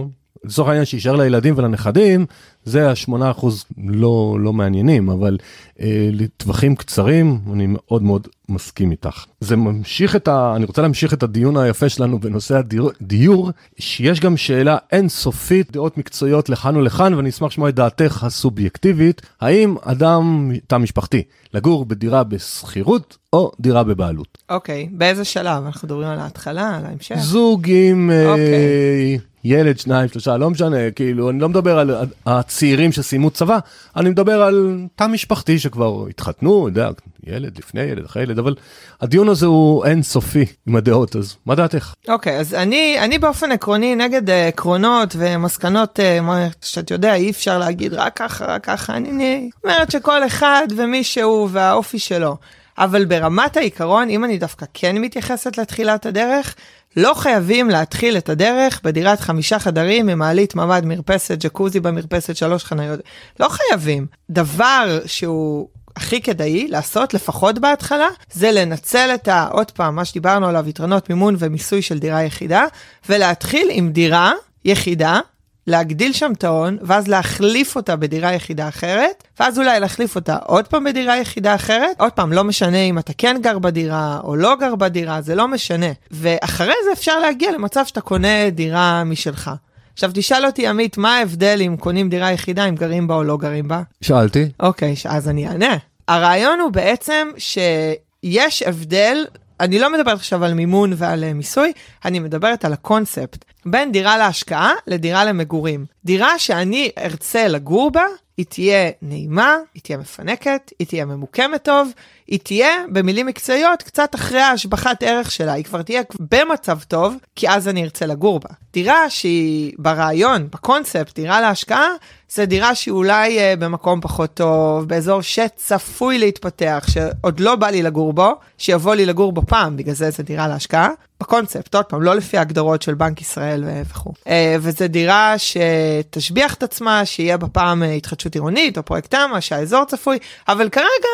[0.45, 2.27] לצורך העניין שיישאר לילדים ולנכדים,
[2.65, 5.39] זה השמונה אחוז לא, לא מעניינים, אבל
[5.81, 9.25] אה, לטווחים קצרים, אני מאוד מאוד מסכים איתך.
[9.43, 10.53] זה ממשיך את ה...
[10.57, 15.99] אני רוצה להמשיך את הדיון היפה שלנו בנושא הדיור, דיור, שיש גם שאלה אינסופית, דעות
[15.99, 21.23] מקצועיות לכאן ולכאן, ואני אשמח לשמוע את דעתך הסובייקטיבית, האם אדם, תא משפחתי,
[21.55, 24.39] לגור בדירה בשכירות או דירה בבעלות?
[24.49, 25.65] אוקיי, okay, באיזה שלב?
[25.67, 27.17] אנחנו מדברים על ההתחלה, על ההמשך?
[27.19, 28.11] זוג עם...
[28.11, 28.13] Okay.
[28.13, 29.19] אה, אוקיי.
[29.45, 31.91] ילד, שניים, שלושה, לא משנה, כאילו, אני לא מדבר על
[32.27, 33.59] הצעירים שסיימו צבא,
[33.97, 36.91] אני מדבר על תא משפחתי שכבר התחתנו, יודע,
[37.27, 38.55] ילד, לפני ילד, אחרי ילד, אבל
[39.01, 41.95] הדיון הזה הוא אינסופי עם הדעות, אז מה דעתך?
[42.09, 47.31] אוקיי, okay, אז אני, אני באופן עקרוני נגד uh, עקרונות ומסקנות, מה שאת יודע, אי
[47.31, 52.37] אפשר להגיד רק ככה, רק ככה, אני אומרת שכל אחד ומי שהוא והאופי שלו.
[52.79, 56.55] אבל ברמת העיקרון, אם אני דווקא כן מתייחסת לתחילת הדרך,
[56.97, 62.65] לא חייבים להתחיל את הדרך בדירת חמישה חדרים עם מעלית, ממ"ד, מרפסת, ג'קוזי במרפסת, שלוש
[62.65, 63.01] חניות.
[63.41, 64.07] לא חייבים.
[64.31, 69.49] דבר שהוא הכי כדאי לעשות, לפחות בהתחלה, זה לנצל את ה...
[69.51, 72.65] עוד פעם, מה שדיברנו עליו, יתרונות מימון ומיסוי של דירה יחידה,
[73.09, 74.33] ולהתחיל עם דירה
[74.65, 75.21] יחידה,
[75.67, 80.69] להגדיל שם את ההון, ואז להחליף אותה בדירה יחידה אחרת, ואז אולי להחליף אותה עוד
[80.69, 82.01] פעם בדירה יחידה אחרת.
[82.01, 85.49] עוד פעם, לא משנה אם אתה כן גר בדירה או לא גר בדירה, זה לא
[85.49, 85.87] משנה.
[86.11, 89.51] ואחרי זה אפשר להגיע למצב שאתה קונה דירה משלך.
[89.93, 93.37] עכשיו תשאל אותי, עמית, מה ההבדל אם קונים דירה יחידה, אם גרים בה או לא
[93.37, 93.83] גרים בה?
[94.01, 94.49] שאלתי.
[94.61, 95.77] אוקיי, אז אני אענה.
[96.09, 99.25] הרעיון הוא בעצם שיש הבדל
[99.63, 101.73] אני לא מדברת עכשיו על מימון ועל uh, מיסוי,
[102.05, 103.45] אני מדברת על הקונספט.
[103.67, 105.87] בין דירה להשקעה לדירה למגורים.
[106.05, 108.05] דירה שאני ארצה לגור בה,
[108.37, 111.93] היא תהיה נעימה, היא תהיה מפנקת, היא תהיה ממוקמת טוב,
[112.27, 117.49] היא תהיה, במילים מקצועיות, קצת אחרי ההשבחת ערך שלה, היא כבר תהיה במצב טוב, כי
[117.49, 118.49] אז אני ארצה לגור בה.
[118.73, 121.89] דירה שהיא ברעיון, בקונספט, דירה להשקעה,
[122.35, 127.83] זה דירה שהיא אולי uh, במקום פחות טוב, באזור שצפוי להתפתח, שעוד לא בא לי
[127.83, 130.89] לגור בו, שיבוא לי לגור בו פעם, בגלל זה זה דירה להשקעה.
[131.21, 134.13] בקונספט, עוד פעם, לא לפי ההגדרות של בנק ישראל וכו'.
[134.25, 134.29] Uh,
[134.61, 139.85] וזו דירה שתשביח את עצמה, שיהיה בה פעם uh, התחדשות עירונית או פרויקט תמ"א, שהאזור
[139.85, 140.19] צפוי,
[140.49, 141.09] אבל כרגע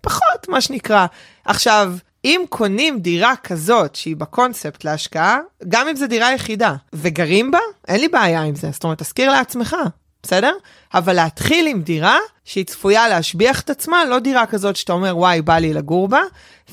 [0.00, 1.06] פחות, מה שנקרא.
[1.44, 1.92] עכשיו,
[2.24, 8.00] אם קונים דירה כזאת שהיא בקונספט להשקעה, גם אם זו דירה יחידה, וגרים בה, אין
[8.00, 8.70] לי בעיה עם זה.
[8.72, 9.76] זאת אומרת, תזכיר לעצמך,
[10.24, 10.52] בסדר?
[10.94, 15.42] אבל להתחיל עם דירה שהיא צפויה להשביח את עצמה, לא דירה כזאת שאתה אומר, וואי,
[15.42, 16.20] בא לי לגור בה,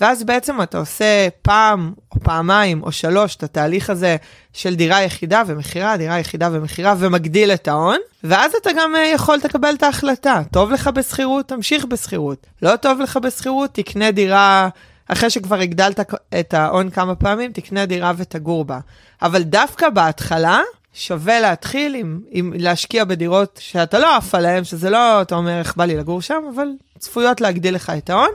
[0.02, 4.16] ואז בעצם אתה עושה פעם או פעמיים או שלוש את התהליך הזה
[4.54, 9.40] של דירה יחידה ומכירה, דירה יחידה ומכירה, ומגדיל את ההון, ואז אתה גם אה, יכול
[9.44, 10.42] לקבל את ההחלטה.
[10.52, 12.48] טוב לך בשכירות, תמשיך בשכירות.
[12.62, 14.70] לא טוב לך בשכירות, תקנה דירה...
[15.08, 16.00] אחרי שכבר הגדלת
[16.40, 18.80] את ההון כמה פעמים, תקנה דירה ותגור בה.
[19.22, 20.62] אבל דווקא בהתחלה,
[20.94, 25.76] שווה להתחיל עם, עם להשקיע בדירות שאתה לא עף עליהן, שזה לא, אתה אומר, איך
[25.76, 26.68] בא לי לגור שם, אבל
[27.00, 28.32] צפויות להגדיל לך את ההון,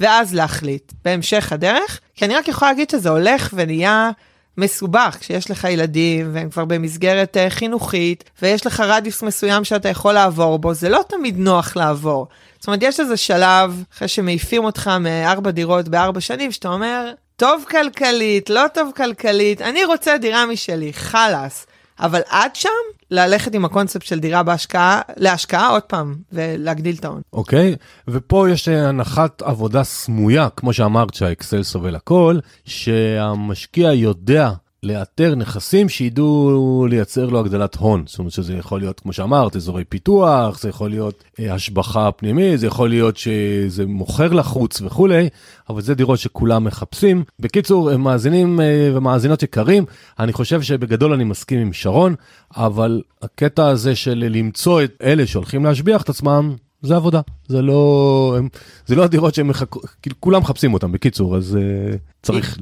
[0.00, 2.00] ואז להחליט בהמשך הדרך.
[2.14, 4.10] כי אני רק יכולה להגיד שזה הולך ונהיה
[4.58, 10.12] מסובך כשיש לך ילדים והם כבר במסגרת uh, חינוכית, ויש לך רדיוס מסוים שאתה יכול
[10.12, 12.26] לעבור בו, זה לא תמיד נוח לעבור.
[12.58, 17.64] זאת אומרת, יש איזה שלב, אחרי שמעיפים אותך מארבע דירות בארבע שנים, שאתה אומר, טוב
[17.70, 21.66] כלכלית, לא טוב כלכלית, אני רוצה דירה משלי, חלאס.
[22.00, 22.68] אבל עד שם,
[23.10, 27.20] ללכת עם הקונספט של דירה בהשקעה, להשקעה עוד פעם, ולהגדיל את ההון.
[27.32, 27.76] אוקיי, okay,
[28.08, 34.50] ופה יש הנחת עבודה סמויה, כמו שאמרת שהאקסל סובל הכל, שהמשקיע יודע
[34.86, 38.04] לאתר נכסים שידעו לייצר לו הגדלת הון.
[38.06, 42.60] זאת אומרת שזה יכול להיות, כמו שאמרת, אזורי פיתוח, זה יכול להיות אה, השבחה פנימית,
[42.60, 45.28] זה יכול להיות שזה מוכר לחוץ וכולי,
[45.68, 47.24] אבל זה דירות שכולם מחפשים.
[47.40, 49.84] בקיצור, מאזינים אה, ומאזינות יקרים,
[50.18, 52.14] אני חושב שבגדול אני מסכים עם שרון,
[52.56, 58.34] אבל הקטע הזה של למצוא את אלה שהולכים להשביח את עצמם, זה עבודה, זה לא,
[58.38, 58.48] הם,
[58.86, 62.58] זה לא הדירות שהם מחכו, כאילו כולם מחפשים אותם, בקיצור, אז uh, צריך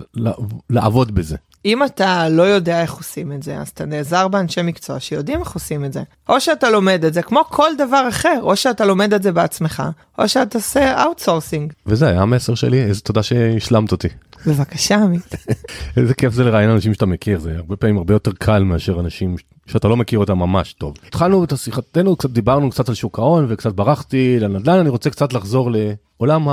[0.71, 1.37] לעבוד בזה.
[1.65, 5.53] אם אתה לא יודע איך עושים את זה, אז אתה נעזר באנשי מקצוע שיודעים איך
[5.53, 6.03] עושים את זה.
[6.29, 9.83] או שאתה לומד את זה כמו כל דבר אחר, או שאתה לומד את זה בעצמך,
[10.19, 11.73] או שאתה עושה outsourcing.
[11.87, 14.09] וזה היה המסר שלי, איזה תודה שהשלמת אותי.
[14.47, 15.35] בבקשה, עמית.
[15.97, 19.37] איזה כיף זה לראיין אנשים שאתה מכיר, זה הרבה פעמים הרבה יותר קל מאשר אנשים
[19.67, 20.95] שאתה לא מכיר אותם ממש טוב.
[21.07, 25.33] התחלנו את השיחתנו, קצת דיברנו קצת על שוק ההון וקצת ברחתי לנדל"ן, אני רוצה קצת
[25.33, 26.49] לחזור לעולם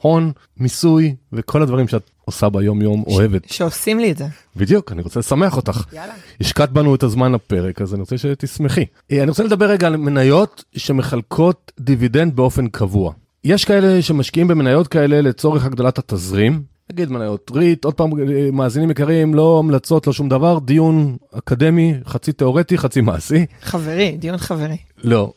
[0.00, 3.48] ההון, מיסוי וכל הדברים שאת עושה ביום יום אוהבת.
[3.48, 4.26] שעושים לי את זה.
[4.56, 5.84] בדיוק, אני רוצה לשמח אותך.
[5.92, 6.14] יאללה.
[6.40, 8.84] השקעת בנו את הזמן לפרק, אז אני רוצה שתשמחי.
[9.12, 13.12] אה, אני רוצה לדבר רגע על מניות שמחלקות דיבידנד באופן קבוע.
[13.44, 18.90] יש כאלה שמשקיעים במניות כאלה לצורך הגדלת התזרים, נגיד מניות REIT, עוד פעם, אה, מאזינים
[18.90, 23.46] יקרים, לא המלצות, לא שום דבר, דיון אקדמי, חצי תיאורטי, חצי מעשי.
[23.62, 24.76] חברי, דיון חברי.
[25.04, 25.32] לא,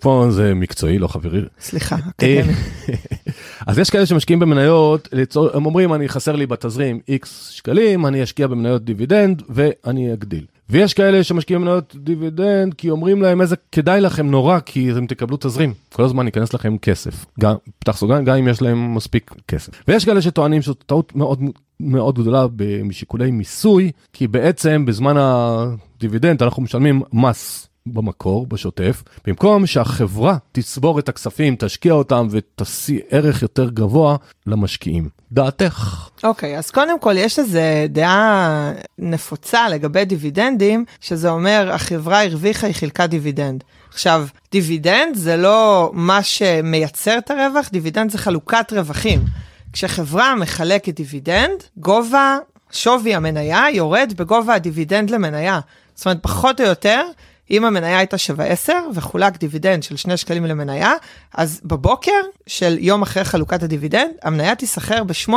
[0.00, 1.40] פה זה מקצועי, לא חברי.
[1.60, 2.52] סליחה, אקדמי.
[3.66, 5.48] אז יש כאלה שמשקיעים במניות, לצור...
[5.54, 10.44] הם אומרים, אני חסר לי בתזרים x שקלים, אני אשקיע במניות דיבידנד ואני אגדיל.
[10.70, 15.36] ויש כאלה שמשקיעים במניות דיבידנד כי אומרים להם זה כדאי לכם נורא כי אתם תקבלו
[15.40, 19.72] תזרים כל הזמן ייכנס לכם כסף גם פתח סוגריים גם אם יש להם מספיק כסף
[19.88, 21.40] ויש כאלה שטוענים שזאת טעות מאוד
[21.80, 22.46] מאוד גדולה
[22.84, 31.08] משיקולי מיסוי כי בעצם בזמן הדיבידנד אנחנו משלמים מס במקור, בשוטף, במקום שהחברה תצבור את
[31.08, 34.16] הכספים, תשקיע אותם ותשיא ערך יותר גבוה
[34.46, 35.08] למשקיעים.
[35.32, 36.08] דעתך.
[36.24, 42.66] אוקיי, okay, אז קודם כל יש איזו דעה נפוצה לגבי דיבידנדים, שזה אומר החברה הרוויחה,
[42.66, 43.64] היא חילקה דיבידנד.
[43.88, 49.24] עכשיו, דיבידנד זה לא מה שמייצר את הרווח, דיבידנד זה חלוקת רווחים.
[49.72, 52.38] כשחברה מחלקת דיבידנד, גובה
[52.70, 55.60] שווי המניה יורד בגובה הדיבידנד למניה.
[55.94, 57.02] זאת אומרת, פחות או יותר,
[57.50, 60.92] אם המניה הייתה שווה 10 וחולק דיבידנד של 2 שקלים למניה,
[61.34, 65.32] אז בבוקר של יום אחרי חלוקת הדיבידנד, המניה תיסחר ב-8.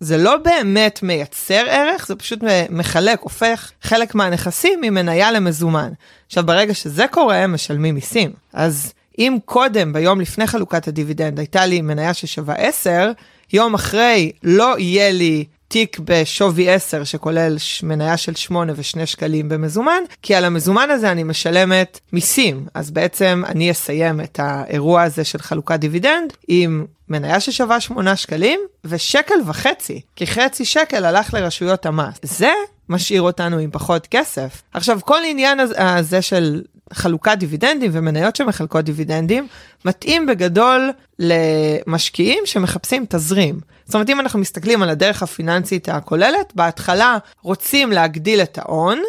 [0.00, 2.38] זה לא באמת מייצר ערך, זה פשוט
[2.70, 5.92] מחלק, הופך חלק מהנכסים ממניה למזומן.
[6.26, 8.32] עכשיו, ברגע שזה קורה, משלמים מיסים.
[8.52, 13.10] אז אם קודם, ביום לפני חלוקת הדיבידנד, הייתה לי מניה ששווה 10,
[13.52, 20.02] יום אחרי לא יהיה לי תיק בשווי 10 שכולל מניה של 8 ו-2 שקלים במזומן,
[20.22, 22.66] כי על המזומן הזה אני משלמת מיסים.
[22.74, 28.60] אז בעצם אני אסיים את האירוע הזה של חלוקת דיבידנד עם מניה ששווה 8 שקלים
[28.84, 32.14] ושקל וחצי, כי חצי שקל הלך לרשויות המס.
[32.22, 32.52] זה
[32.88, 34.62] משאיר אותנו עם פחות כסף.
[34.72, 36.62] עכשיו, כל עניין הזה של
[36.92, 39.48] חלוקת דיבידנדים ומניות שמחלקות דיבידנדים,
[39.84, 43.60] מתאים בגדול למשקיעים שמחפשים תזרים.
[43.84, 49.02] זאת אומרת, אם אנחנו מסתכלים על הדרך הפיננסית הכוללת, בהתחלה רוצים להגדיל את ההון,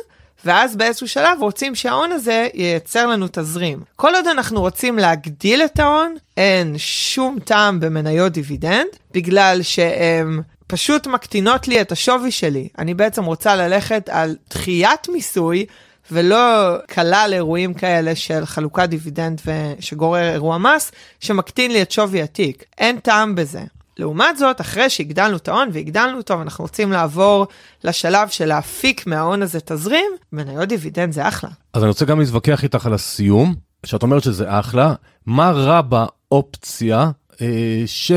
[0.45, 3.79] ואז באיזשהו שלב רוצים שההון הזה ייצר לנו תזרים.
[3.95, 11.07] כל עוד אנחנו רוצים להגדיל את ההון, אין שום טעם במניות דיבידנד, בגלל שהן פשוט
[11.07, 12.67] מקטינות לי את השווי שלי.
[12.77, 15.65] אני בעצם רוצה ללכת על דחיית מיסוי
[16.11, 19.41] ולא לכלול אירועים כאלה של חלוקת דיבידנד
[19.79, 22.63] שגורר אירוע מס, שמקטין לי את שווי התיק.
[22.77, 23.61] אין טעם בזה.
[23.97, 27.47] לעומת זאת, אחרי שהגדלנו את ההון והגדלנו אותו, ואנחנו רוצים לעבור
[27.83, 31.49] לשלב של להפיק מההון הזה תזרים, מניות דיבידנד זה אחלה.
[31.73, 33.55] אז אני רוצה גם להתווכח איתך על הסיום,
[33.85, 34.93] שאת אומרת שזה אחלה,
[35.25, 38.11] מה רע באופציה אה, ש...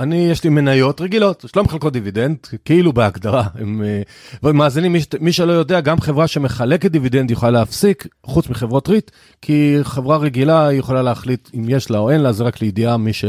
[0.00, 3.44] אני, יש לי מניות רגילות, שלא מחלקות דיבידנד, כאילו בהגדרה.
[3.54, 4.02] הם, אה,
[4.42, 9.10] ומאזינים, מי, מי שלא יודע, גם חברה שמחלקת דיבידנד יכולה להפסיק, חוץ מחברות REIT,
[9.42, 13.12] כי חברה רגילה יכולה להחליט אם יש לה או אין לה, זה רק לידיעה, מי
[13.12, 13.24] ש...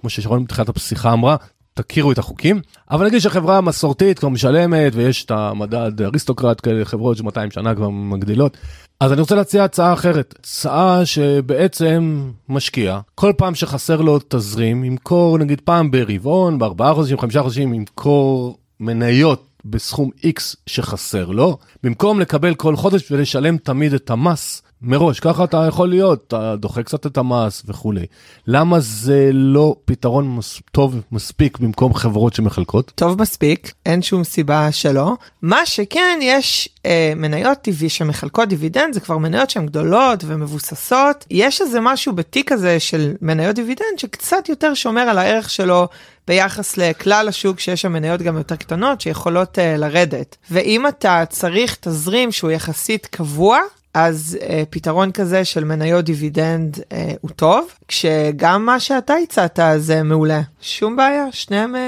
[0.00, 1.36] כמו ששרון בתחילת הפתיחה אמרה,
[1.74, 2.60] תכירו את החוקים.
[2.90, 7.74] אבל נגיד שהחברה המסורתית כבר משלמת, ויש את המדד aristocrat, כאלה חברות ש 200 שנה
[7.74, 8.56] כבר מגדילות,
[9.00, 15.38] אז אני רוצה להציע הצעה אחרת, הצעה שבעצם משקיע, כל פעם שחסר לו תזרים, ימכור
[15.38, 22.54] נגיד פעם ברבעון, בארבעה חודשים, חמישה חודשים, ימכור מניות בסכום X שחסר לו, במקום לקבל
[22.54, 27.16] כל חודש ולשלם תמיד את המס מראש, ככה אתה יכול להיות, אתה דוחה קצת את
[27.16, 28.06] המס וכולי.
[28.46, 32.92] למה זה לא פתרון מס, טוב מספיק במקום חברות שמחלקות?
[32.94, 35.12] טוב מספיק, אין שום סיבה שלא.
[35.42, 41.24] מה שכן, יש אה, מניות טבעי שמחלקות דיבידנד, זה כבר מניות שהן גדולות ומבוססות.
[41.30, 45.88] יש איזה משהו בתיק הזה של מניות דיבידנד שקצת יותר שומר על הערך שלו
[46.28, 50.36] ביחס לכלל השוק שיש שם מניות גם יותר קטנות שיכולות uh, לרדת.
[50.50, 53.58] ואם אתה צריך תזרים שהוא יחסית קבוע,
[53.94, 60.02] אז uh, פתרון כזה של מניות דיבידנד uh, הוא טוב, כשגם מה שאתה הצעת זה
[60.02, 60.40] מעולה.
[60.60, 61.78] שום בעיה, שניהם uh,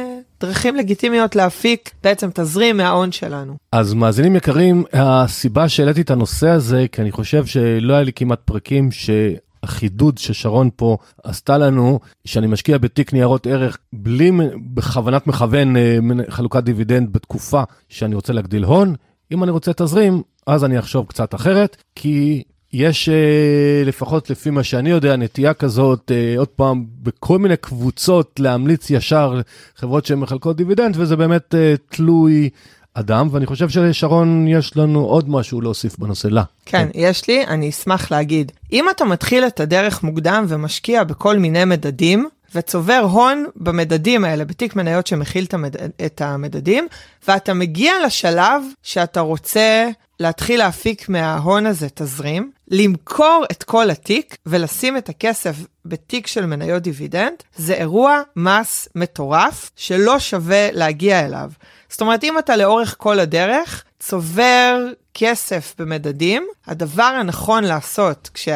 [0.41, 3.57] דרכים לגיטימיות להפיק בעצם תזרים מההון שלנו.
[3.73, 8.41] אז מאזינים יקרים, הסיבה שהעליתי את הנושא הזה, כי אני חושב שלא היה לי כמעט
[8.45, 9.11] פרקים ש...
[9.63, 14.31] החידוד ששרון פה עשתה לנו, שאני משקיע בתיק ניירות ערך בלי
[14.75, 15.75] בכוונת מכוון
[16.29, 18.95] חלוקת דיבידנד בתקופה שאני רוצה להגדיל הון,
[19.33, 24.63] אם אני רוצה תזרים, אז אני אחשוב קצת אחרת, כי יש, אה, לפחות לפי מה
[24.63, 29.41] שאני יודע, נטייה כזאת, אה, עוד פעם, בכל מיני קבוצות להמליץ ישר
[29.77, 32.51] חברות שהן מחלקות דיבידנד, וזה באמת אה, תלוי
[32.95, 36.43] אדם, ואני חושב שלשרון יש לנו עוד משהו להוסיף בנושא לה.
[36.67, 38.53] כן, כן, יש לי, אני אשמח להגיד.
[38.73, 44.77] אם אתה מתחיל את הדרך מוקדם ומשקיע בכל מיני מדדים, וצובר הון במדדים האלה, בתיק
[44.77, 45.77] מניות שמכיל את, המד...
[46.07, 46.89] את המדדים,
[47.29, 49.89] ואתה מגיע לשלב שאתה רוצה
[50.21, 56.83] להתחיל להפיק מההון הזה תזרים, למכור את כל התיק ולשים את הכסף בתיק של מניות
[56.83, 61.51] דיבידנד, זה אירוע מס מטורף שלא שווה להגיע אליו.
[61.89, 68.49] זאת אומרת, אם אתה לאורך כל הדרך צובר כסף במדדים, הדבר הנכון לעשות כש...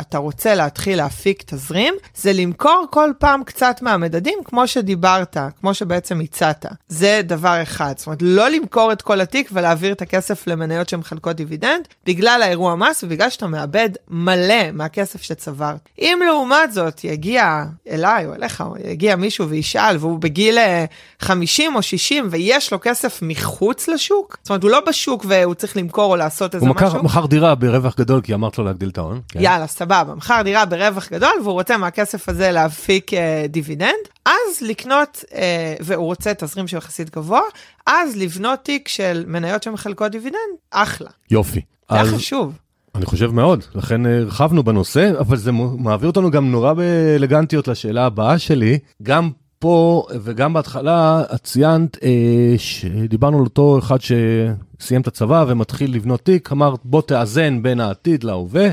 [0.00, 6.20] אתה רוצה להתחיל להפיק תזרים, זה למכור כל פעם קצת מהמדדים, כמו שדיברת, כמו שבעצם
[6.20, 6.66] הצעת.
[6.88, 7.94] זה דבר אחד.
[7.96, 12.76] זאת אומרת, לא למכור את כל התיק ולהעביר את הכסף למניות שמחלקות דיבידנד, בגלל האירוע
[12.76, 15.88] מס ובגלל שאתה מאבד מלא מהכסף שצברת.
[15.98, 20.58] אם לעומת זאת יגיע אליי או אליך, או יגיע מישהו וישאל, והוא בגיל
[21.20, 25.54] 50 אה, או 60 ויש לו כסף מחוץ לשוק, זאת אומרת, הוא לא בשוק והוא
[25.54, 26.96] צריך למכור או לעשות איזה הוא משהו.
[26.96, 29.20] הוא מכר דירה ברווח גדול כי אמרת לו להגדיל את ההון.
[29.28, 29.40] כן.
[29.42, 35.24] יאללה, סבבה, מכר דירה ברווח גדול והוא רוצה מהכסף הזה להפיק אה, דיבידנד, אז לקנות,
[35.34, 37.40] אה, והוא רוצה תזרים שהוא יחסית גבוה,
[37.86, 40.38] אז לבנות תיק של מניות שמחלקות דיבידנד,
[40.70, 41.10] אחלה.
[41.30, 41.60] יופי.
[41.90, 42.08] זה אז...
[42.14, 42.58] חשוב.
[42.94, 48.38] אני חושב מאוד, לכן הרחבנו בנושא, אבל זה מעביר אותנו גם נורא באלגנטיות לשאלה הבאה
[48.38, 48.78] שלי.
[49.02, 55.94] גם פה וגם בהתחלה את ציינת אה, שדיברנו על אותו אחד שסיים את הצבא ומתחיל
[55.94, 58.68] לבנות תיק, אמרת בוא תאזן בין העתיד להווה,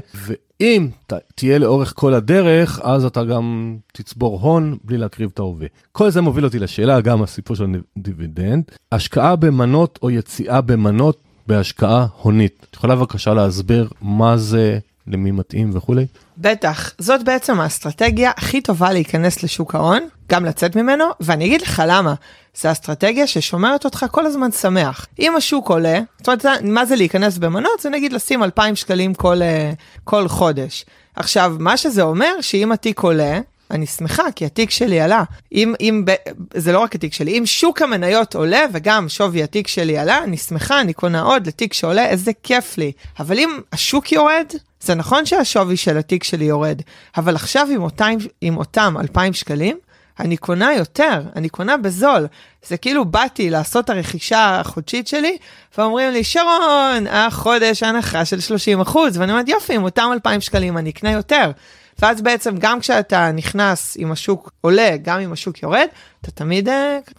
[0.61, 5.67] ואם ת, תהיה לאורך כל הדרך, אז אתה גם תצבור הון בלי להקריב את ההווה.
[5.91, 7.65] כל זה מוביל אותי לשאלה, גם הסיפור של
[7.97, 12.65] דיבידנד, השקעה במנות או יציאה במנות בהשקעה הונית.
[12.69, 14.79] את יכולה בבקשה להסביר מה זה,
[15.09, 16.05] למי מתאים וכולי?
[16.37, 21.83] בטח, זאת בעצם האסטרטגיה הכי טובה להיכנס לשוק ההון, גם לצאת ממנו, ואני אגיד לך
[21.87, 22.13] למה.
[22.55, 25.05] זו אסטרטגיה ששומרת אותך כל הזמן שמח.
[25.19, 27.79] אם השוק עולה, זאת אומרת, מה זה להיכנס במנות?
[27.79, 29.71] זה נגיד לשים 2,000 שקלים כל, אה,
[30.03, 30.85] כל חודש.
[31.15, 33.39] עכשיו, מה שזה אומר, שאם התיק עולה,
[33.71, 35.23] אני שמחה, כי התיק שלי עלה.
[35.51, 36.05] אם, אם,
[36.53, 40.37] זה לא רק התיק שלי, אם שוק המניות עולה וגם שווי התיק שלי עלה, אני
[40.37, 42.91] שמחה, אני קונה עוד לתיק שעולה, איזה כיף לי.
[43.19, 44.45] אבל אם השוק יורד,
[44.81, 46.81] זה נכון שהשווי של התיק שלי יורד,
[47.17, 48.11] אבל עכשיו עם אותם,
[48.41, 49.77] עם אותם 2,000 שקלים,
[50.19, 52.27] אני קונה יותר, אני קונה בזול.
[52.67, 55.37] זה כאילו באתי לעשות את הרכישה החודשית שלי,
[55.77, 60.77] ואומרים לי, שרון, החודש הנחה של 30 אחוז, ואני אומרת, יופי, עם אותם 2,000 שקלים
[60.77, 61.51] אני אקנה יותר.
[61.99, 65.87] ואז בעצם גם כשאתה נכנס, אם השוק עולה, גם אם השוק יורד,
[66.21, 66.69] אתה תמיד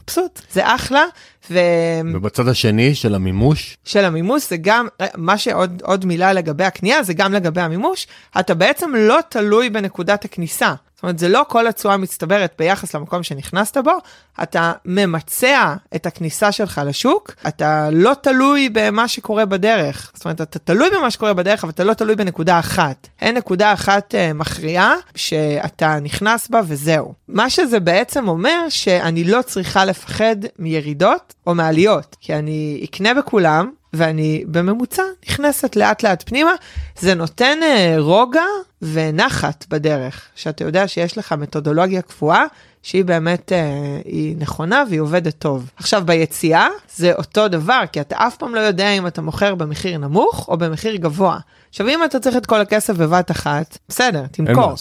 [0.02, 1.04] מבסוט, אה, זה אחלה.
[1.50, 1.58] ו...
[2.14, 3.76] ובצד השני של המימוש?
[3.84, 8.06] של המימוש זה גם, אה, מה שעוד מילה לגבי הקנייה, זה גם לגבי המימוש,
[8.40, 10.74] אתה בעצם לא תלוי בנקודת הכניסה.
[11.00, 13.92] זאת אומרת, זה לא כל התשואה מצטברת ביחס למקום שנכנסת בו,
[14.42, 20.10] אתה ממצע את הכניסה שלך לשוק, אתה לא תלוי במה שקורה בדרך.
[20.14, 23.08] זאת אומרת, אתה תלוי במה שקורה בדרך, אבל אתה לא תלוי בנקודה אחת.
[23.20, 27.14] אין נקודה אחת uh, מכריעה שאתה נכנס בה וזהו.
[27.28, 33.70] מה שזה בעצם אומר, שאני לא צריכה לפחד מירידות או מעליות, כי אני אקנה בכולם,
[33.92, 36.52] ואני בממוצע נכנסת לאט לאט פנימה,
[36.98, 38.44] זה נותן uh, רוגע
[38.82, 42.44] ונחת בדרך, שאתה יודע שיש לך מתודולוגיה קבועה,
[42.82, 45.70] שהיא באמת, uh, היא נכונה והיא עובדת טוב.
[45.76, 49.98] עכשיו ביציאה זה אותו דבר, כי אתה אף פעם לא יודע אם אתה מוכר במחיר
[49.98, 51.38] נמוך או במחיר גבוה.
[51.68, 54.74] עכשיו אם אתה צריך את כל הכסף בבת אחת, בסדר, תמכור.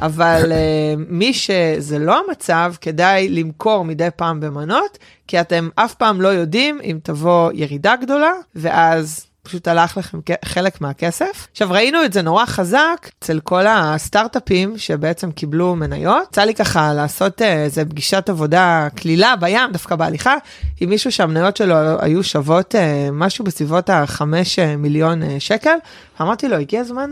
[0.00, 6.20] אבל uh, מי שזה לא המצב, כדאי למכור מדי פעם במנות, כי אתם אף פעם
[6.20, 11.48] לא יודעים אם תבוא ירידה גדולה, ואז פשוט הלך לכם חלק מהכסף.
[11.50, 16.28] עכשיו ראינו את זה נורא חזק אצל כל הסטארט-אפים שבעצם קיבלו מניות.
[16.30, 20.34] יצא לי ככה לעשות אה, איזה פגישת עבודה קלילה בים, דווקא בהליכה,
[20.80, 25.76] עם מישהו שהמניות שלו היו שוות אה, משהו בסביבות החמש מיליון שקל.
[26.20, 27.10] אמרתי לו, הגיע הזמן,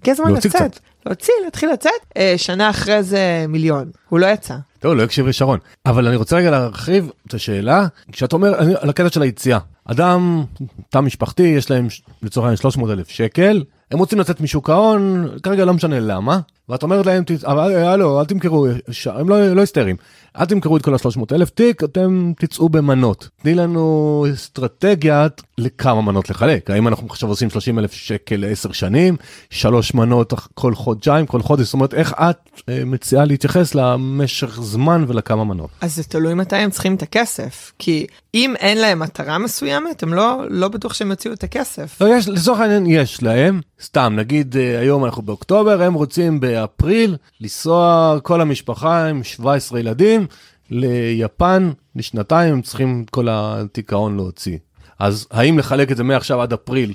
[0.00, 0.78] הגיע הזמן לצאת.
[1.06, 3.90] להוציא, להתחיל לצאת, אה, שנה אחרי זה מיליון.
[4.08, 4.54] הוא לא יצא.
[4.80, 5.58] טוב, לא הקשיב לשרון.
[5.86, 9.58] אבל אני רוצה רגע להרחיב את השאלה, כשאת אומר, על הקטע של היציאה.
[9.84, 10.44] אדם,
[10.88, 11.86] תא משפחתי, יש להם
[12.22, 16.82] לצורך העניין 300 אלף שקל, הם רוצים לצאת משוק ההון, כרגע לא משנה למה, ואת
[16.82, 18.66] אומרת להם, אבל הלו, אל תמכרו,
[19.06, 19.96] הם לא, לא היסטריים,
[20.38, 23.28] אל תמכרו את כל ה-300 אלף תיק, אתם תצאו במנות.
[23.42, 26.70] תני לנו אסטרטגיית לכמה מנות לחלק.
[26.70, 29.16] האם אנחנו עכשיו עושים 30 אלף שקל לעשר שנים,
[29.50, 32.36] שלוש מנות כל חודשיים, כל חודש, זאת אומרת, איך את
[32.68, 35.70] אה, מציעה להתייחס למשך זמן ולכמה מנות?
[35.80, 40.14] אז זה תלוי מתי הם צריכים את הכסף, כי אם אין להם מטרה מסוימת, הם
[40.14, 42.02] לא, לא בטוח שהם יוציאו את הכסף.
[42.02, 47.16] לא, יש, לצורך העניין יש להם, סתם, נגיד אה, היום אנחנו באוקטובר, הם רוצים באפריל
[47.40, 50.26] לנסוע כל המשפחה עם 17 ילדים
[50.70, 54.58] ליפן לשנתיים, הם צריכים כל התיק ההון להוציא.
[54.98, 56.92] אז האם לחלק את זה מעכשיו עד אפריל,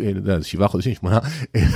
[0.00, 1.18] אה, שבעה חודשים, שמונה,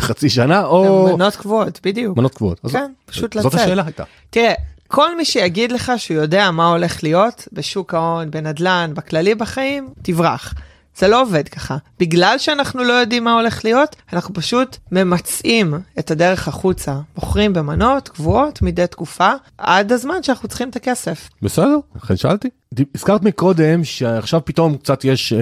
[0.07, 1.09] חצי שנה, או...
[1.17, 2.19] מנות קבועות, בדיוק.
[2.19, 2.61] מנות קבועות.
[2.73, 3.53] כן, פשוט לצאת.
[3.53, 4.05] זאת השאלה הייתה.
[4.31, 4.55] תראה,
[4.89, 10.55] כל מי שיגיד לך שהוא יודע מה הולך להיות בשוק ההון, בנדל"ן, בכללי בחיים, תברח.
[10.99, 11.77] זה לא עובד ככה.
[11.99, 16.99] בגלל שאנחנו לא יודעים מה הולך להיות, אנחנו פשוט ממצעים את הדרך החוצה.
[17.15, 21.29] בוחרים במנות קבועות מדי תקופה, עד הזמן שאנחנו צריכים את הכסף.
[21.43, 22.49] בסדר, לכן שאלתי.
[22.95, 25.39] הזכרת מקודם שעכשיו פתאום קצת יש אה,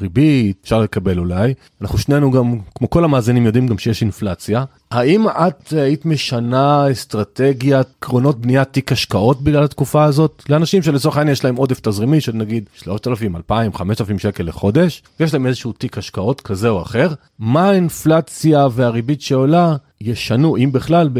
[0.00, 1.54] ריבית, אפשר לקבל אולי.
[1.80, 4.64] אנחנו שנינו גם, כמו כל המאזינים, יודעים גם שיש אינפלציה.
[4.90, 10.42] האם את היית משנה אסטרטגיית קרונות בניית תיק השקעות בגלל התקופה הזאת?
[10.48, 15.32] לאנשים שלצורך העניין יש להם עודף תזרימי של נגיד 3,000, 2,000, 5,000 שקל לחודש, ויש
[15.32, 17.08] להם איזשהו תיק השקעות כזה או אחר.
[17.38, 21.10] מה האינפלציה והריבית שעולה ישנו, אם בכלל,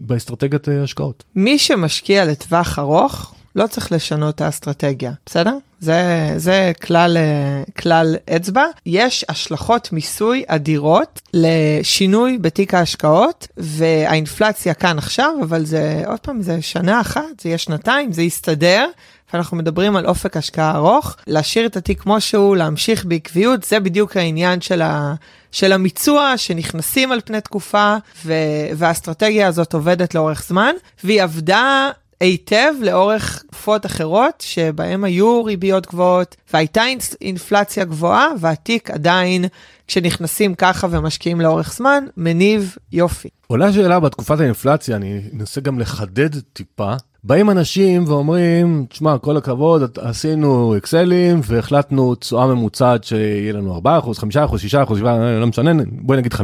[0.00, 1.24] באסטרטגיית השקעות?
[1.34, 5.56] מי שמשקיע לטווח ארוך, לא צריך לשנות את האסטרטגיה, בסדר?
[5.80, 7.16] זה, זה כלל,
[7.78, 8.64] כלל אצבע.
[8.86, 16.62] יש השלכות מיסוי אדירות לשינוי בתיק ההשקעות, והאינפלציה כאן עכשיו, אבל זה, עוד פעם, זה
[16.62, 18.86] שנה אחת, זה יהיה שנתיים, זה יסתדר.
[19.32, 24.16] ואנחנו מדברים על אופק השקעה ארוך, להשאיר את התיק כמו שהוא, להמשיך בעקביות, זה בדיוק
[24.16, 25.14] העניין של, ה,
[25.52, 28.32] של המיצוע, שנכנסים על פני תקופה, ו,
[28.76, 30.72] והאסטרטגיה הזאת עובדת לאורך זמן,
[31.04, 31.90] והיא עבדה
[32.20, 36.82] היטב לאורך תקופות אחרות שבהם היו ריביות גבוהות והייתה
[37.20, 39.44] אינפלציה גבוהה והתיק עדיין,
[39.86, 43.28] כשנכנסים ככה ומשקיעים לאורך זמן, מניב יופי.
[43.46, 46.94] עולה שאלה בתקופת האינפלציה, אני אנסה גם לחדד טיפה.
[47.24, 53.84] באים אנשים ואומרים, תשמע, כל הכבוד, עשינו אקסלים והחלטנו תשואה ממוצעת שיהיה לנו 4%, 5%,
[54.90, 55.04] 6%, 7%,
[55.40, 56.38] לא משנה, בואי נגיד 5%,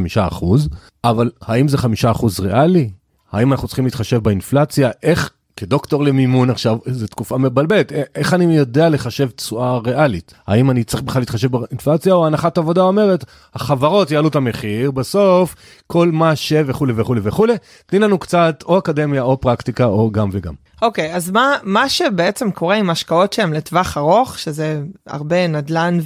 [1.03, 1.85] אבל האם זה 5%
[2.39, 2.89] ריאלי?
[3.31, 4.89] האם אנחנו צריכים להתחשב באינפלציה?
[5.03, 5.31] איך
[5.61, 10.33] כדוקטור למימון עכשיו, זו תקופה מבלבלת, איך אני יודע לחשב תשואה ריאלית?
[10.47, 15.55] האם אני צריך בכלל להתחשב באינפלציה או הנחת עבודה אומרת, החברות יעלו את המחיר, בסוף
[15.87, 17.53] כל מה ש וכולי וכולי וכולי,
[17.85, 20.53] תני לנו קצת או אקדמיה או פרקטיקה או גם וגם.
[20.81, 25.97] אוקיי, okay, אז מה, מה שבעצם קורה עם השקעות שהן לטווח ארוך, שזה הרבה נדל"ן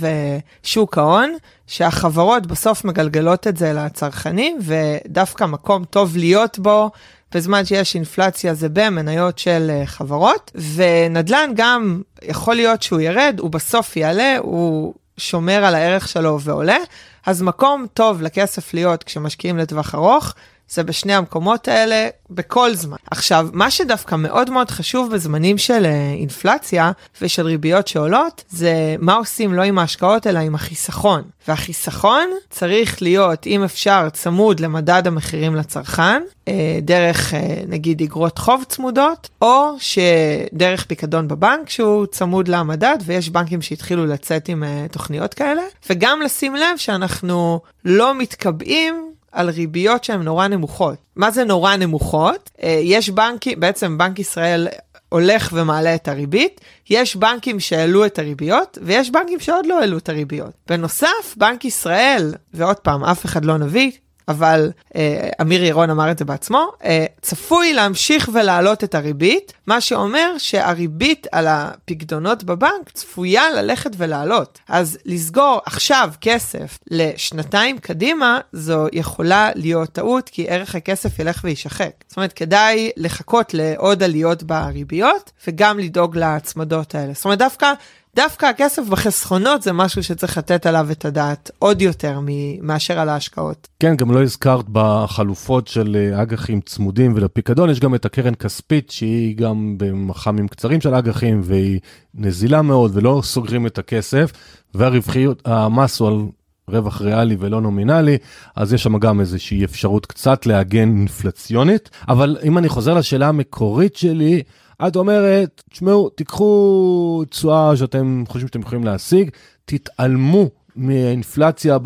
[0.64, 1.34] ושוק ההון,
[1.68, 6.91] שהחברות בסוף מגלגלות את זה לצרכנים, ודווקא מקום טוב להיות בו
[7.34, 13.52] בזמן שיש אינפלציה זה במניות של אה, חברות, ונדל"ן גם יכול להיות שהוא ירד, הוא
[13.52, 16.78] בסוף יעלה, הוא שומר על הערך שלו ועולה,
[17.26, 20.34] אז מקום טוב לכסף להיות כשמשקיעים לטווח ארוך.
[20.70, 22.97] זה בשני המקומות האלה בכל זמן.
[23.11, 26.91] עכשיו, מה שדווקא מאוד מאוד חשוב בזמנים של אה, אינפלציה
[27.22, 31.22] ושל ריביות שעולות, זה מה עושים לא עם ההשקעות אלא עם החיסכון.
[31.47, 38.63] והחיסכון צריך להיות, אם אפשר, צמוד למדד המחירים לצרכן, אה, דרך אה, נגיד אגרות חוב
[38.70, 45.61] צמודות, או שדרך פיקדון בבנק שהוא צמוד למדד, ויש בנקים שהתחילו לצאת עם תוכניות כאלה,
[45.89, 50.96] וגם לשים לב שאנחנו לא מתקבעים על ריביות שהן נורא נמוכות.
[51.16, 52.52] מה זה נורא נמוכות?
[52.64, 54.68] אה, יש בנקים, בעצם בנק ישראל
[55.10, 60.10] הולך ומעלה את הריבית, יש בנקים שהעלו את הריביות, ויש בנקים שעוד לא העלו את
[60.10, 60.52] הריביות.
[60.68, 63.92] בנוסף, בנק ישראל, ועוד פעם, אף אחד לא נביא,
[64.28, 69.82] אבל אה, אמיר ירון אמר את זה בעצמו, אה, צפוי להמשיך ולהעלות את הריבית, מה
[69.82, 74.60] שאומר שהריבית על הפקדונות בבנק צפויה ללכת ולעלות.
[74.68, 81.92] אז לסגור עכשיו כסף לשנתיים קדימה, זו יכולה להיות טעות, כי ערך הכסף ילך ויישחק.
[82.08, 87.14] זאת אומרת, כדאי לחכות לעוד עליות בריביות, וגם לדאוג להצמדות האלה.
[87.14, 87.74] זאת אומרת, דווקא
[88.16, 92.20] דווקא הכסף בחסכונות זה משהו שצריך לתת עליו את הדעת עוד יותר
[92.61, 93.68] מאשר על ההשקעות.
[93.80, 98.91] כן, גם לא הזכרת בחלופות של אה, אג"חים צמודים ולפיקדון, יש גם את הקרן כספית
[98.91, 101.80] שהיא גם במח"מים קצרים של אג"חים והיא
[102.13, 104.32] נזילה מאוד ולא סוגרים את הכסף,
[104.74, 106.26] והרווחיות, המס הוא על
[106.68, 108.18] רווח ריאלי ולא נומינלי,
[108.55, 111.89] אז יש שם גם איזושהי אפשרות קצת להגן אינפלציונית.
[112.07, 114.43] אבל אם אני חוזר לשאלה המקורית שלי,
[114.88, 119.30] את אומרת, תשמעו, תיקחו תשואה שאתם חושבים שאתם יכולים להשיג,
[119.66, 121.78] תתעלמו מהאינפלציה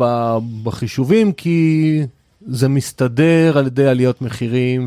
[0.62, 2.00] בחישובים, כי
[2.46, 4.86] זה מסתדר על ידי עליות מחירים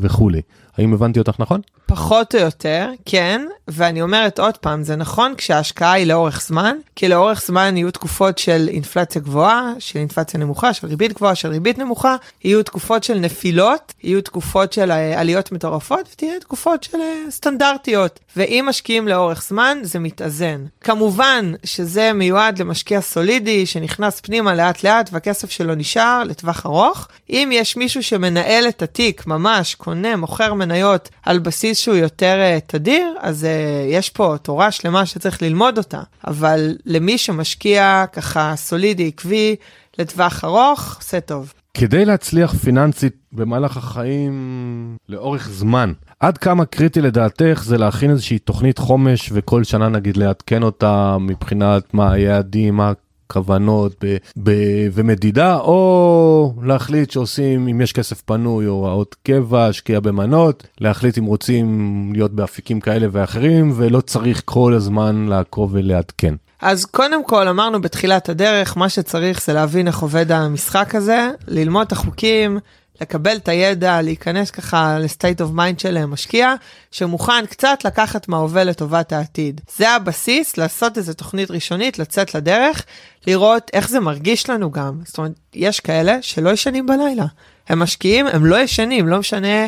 [0.00, 0.40] וכולי.
[0.76, 1.60] האם הבנתי אותך נכון?
[1.88, 7.08] פחות או יותר, כן, ואני אומרת עוד פעם, זה נכון כשההשקעה היא לאורך זמן, כי
[7.08, 11.78] לאורך זמן יהיו תקופות של אינפלציה גבוהה, של אינפלציה נמוכה, של ריבית גבוהה, של ריבית
[11.78, 17.30] נמוכה, יהיו תקופות של נפילות, יהיו תקופות של אה, עליות מטורפות, ותהיה תקופות של אה,
[17.30, 18.20] סטנדרטיות.
[18.36, 20.64] ואם משקיעים לאורך זמן, זה מתאזן.
[20.80, 27.08] כמובן שזה מיועד למשקיע סולידי, שנכנס פנימה לאט לאט, והכסף שלו נשאר לטווח ארוך.
[27.30, 32.60] אם יש מישהו שמנהל את התיק, ממש קונה, מוכר מניות על בסיס שהוא יותר uh,
[32.66, 36.02] תדיר, אז uh, יש פה תורה שלמה שצריך ללמוד אותה.
[36.26, 39.56] אבל למי שמשקיע ככה סולידי, עקבי,
[39.98, 41.52] לטווח ארוך, עושה טוב.
[41.74, 48.78] כדי להצליח פיננסית במהלך החיים לאורך זמן, עד כמה קריטי לדעתך זה להכין איזושהי תוכנית
[48.78, 52.92] חומש וכל שנה נגיד לעדכן אותה מבחינת מה היעדים, מה
[53.32, 54.52] כוונות ב, ב,
[54.92, 62.10] ומדידה, או להחליט שעושים, אם יש כסף פנוי, הוראות קבע, השקיע במנות, להחליט אם רוצים
[62.14, 66.34] להיות באפיקים כאלה ואחרים, ולא צריך כל הזמן לעקוב ולעדכן.
[66.62, 71.86] אז קודם כל אמרנו בתחילת הדרך, מה שצריך זה להבין איך עובד המשחק הזה, ללמוד
[71.86, 72.58] את החוקים,
[73.00, 76.54] לקבל את הידע, להיכנס ככה ל state of mind של משקיע,
[76.90, 79.60] שמוכן קצת לקחת מההווה לטובת העתיד.
[79.76, 82.84] זה הבסיס, לעשות איזו תוכנית ראשונית, לצאת לדרך,
[83.26, 85.00] לראות איך זה מרגיש לנו גם.
[85.04, 87.26] זאת אומרת, יש כאלה שלא ישנים בלילה.
[87.68, 89.66] הם משקיעים, הם לא ישנים, לא משנה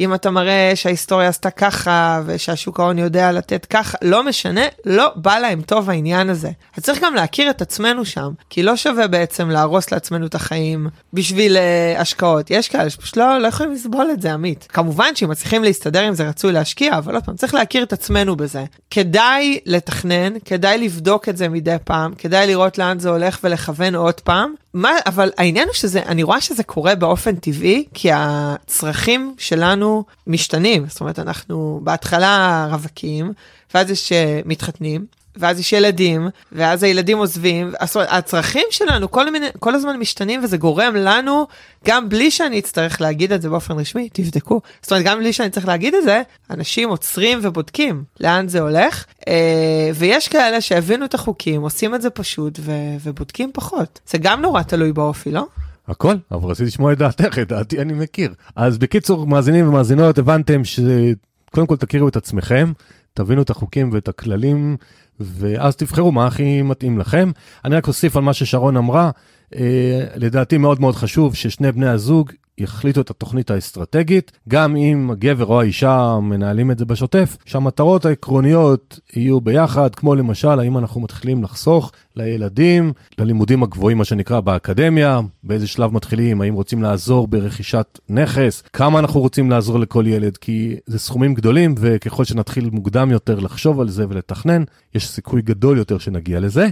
[0.00, 5.38] אם אתה מראה שההיסטוריה עשתה ככה ושהשוק ההון יודע לתת ככה, לא משנה, לא בא
[5.38, 6.50] להם טוב העניין הזה.
[6.76, 10.88] אז צריך גם להכיר את עצמנו שם, כי לא שווה בעצם להרוס לעצמנו את החיים
[11.12, 12.50] בשביל uh, השקעות.
[12.50, 14.66] יש כאלה שפשוט לא, לא יכולים לסבול את זה, עמית.
[14.68, 18.36] כמובן שאם מצליחים להסתדר עם זה רצוי להשקיע, אבל עוד פעם, צריך להכיר את עצמנו
[18.36, 18.64] בזה.
[18.90, 24.20] כדאי לתכנן, כדאי לבדוק את זה מדי פעם, כדאי לראות לאן זה הולך ולכוון עוד
[24.20, 24.54] פעם.
[24.74, 30.86] מה, אבל העניין הוא שזה, אני רואה שזה קורה באופן טבעי, כי הצרכים שלנו משתנים,
[30.88, 33.32] זאת אומרת אנחנו בהתחלה רווקים,
[33.74, 35.06] ואז יש אה, מתחתנים,
[35.36, 37.72] ואז יש ילדים, ואז הילדים עוזבים,
[38.08, 41.46] הצרכים שלנו כל, מיני, כל הזמן משתנים וזה גורם לנו,
[41.86, 45.50] גם בלי שאני אצטרך להגיד את זה באופן רשמי, תבדקו, זאת אומרת גם בלי שאני
[45.50, 51.14] צריך להגיד את זה, אנשים עוצרים ובודקים לאן זה הולך, אה, ויש כאלה שהבינו את
[51.14, 54.00] החוקים, עושים את זה פשוט ו- ובודקים פחות.
[54.06, 55.46] זה גם נורא תלוי באופי, לא?
[55.88, 58.34] הכל, אבל רציתי לשמוע את דעתך, את דעתי אני מכיר.
[58.56, 62.72] אז בקיצור, מאזינים ומאזינות, הבנתם שקודם כל תכירו את עצמכם,
[63.14, 64.76] תבינו את החוקים ואת הכללים,
[65.24, 67.30] ואז תבחרו מה הכי מתאים לכם.
[67.64, 69.10] אני רק אוסיף על מה ששרון אמרה,
[69.54, 75.46] אה, לדעתי מאוד מאוד חשוב ששני בני הזוג יחליטו את התוכנית האסטרטגית, גם אם הגבר
[75.46, 81.42] או האישה מנהלים את זה בשוטף, שהמטרות העקרוניות יהיו ביחד, כמו למשל, האם אנחנו מתחילים
[81.42, 88.62] לחסוך לילדים, ללימודים הגבוהים, מה שנקרא, באקדמיה, באיזה שלב מתחילים, האם רוצים לעזור ברכישת נכס,
[88.72, 93.80] כמה אנחנו רוצים לעזור לכל ילד, כי זה סכומים גדולים, וככל שנתחיל מוקדם יותר לחשוב
[93.80, 96.68] על זה ולתכנן, יש סיכוי גדול יותר שנגיע לזה.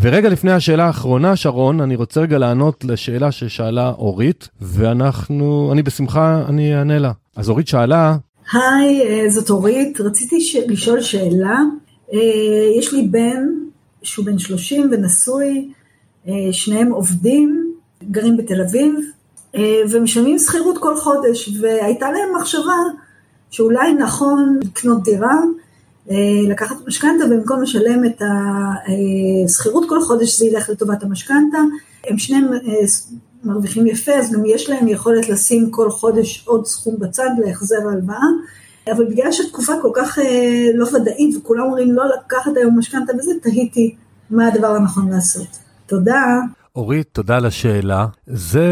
[0.00, 6.44] ורגע לפני השאלה האחרונה, שרון, אני רוצה רגע לענות לשאלה ששאלה אורית, ואנחנו, אני בשמחה,
[6.48, 7.12] אני אענה לה.
[7.36, 8.16] אז אורית שאלה...
[8.52, 10.56] היי, אה, זאת אורית, רציתי ש...
[10.56, 11.58] לשאול שאלה.
[12.12, 12.18] אה,
[12.78, 13.46] יש לי בן
[14.02, 15.70] שהוא בן 30 ונשוי,
[16.28, 17.72] אה, שניהם עובדים,
[18.10, 18.94] גרים בתל אביב,
[19.90, 22.76] ומשלמים שכירות כל חודש, והייתה להם מחשבה
[23.50, 25.40] שאולי נכון לקנות דירה,
[26.48, 28.22] לקחת משכנתה במקום לשלם את
[29.44, 31.58] השכירות כל חודש זה ילך לטובת המשכנתה.
[32.06, 32.58] הם שניהם אה,
[33.44, 38.26] מרוויחים יפה, אז גם יש להם יכולת לשים כל חודש עוד סכום בצד להחזר ההלוואה.
[38.92, 43.32] אבל בגלל שהתקופה כל כך אה, לא ודאית וכולם אומרים לא לקחת היום משכנתה וזה,
[43.42, 43.94] תהיתי
[44.30, 45.48] מה הדבר הנכון לעשות.
[45.86, 46.40] תודה.
[46.76, 48.06] אורית, תודה על השאלה.
[48.26, 48.64] זה,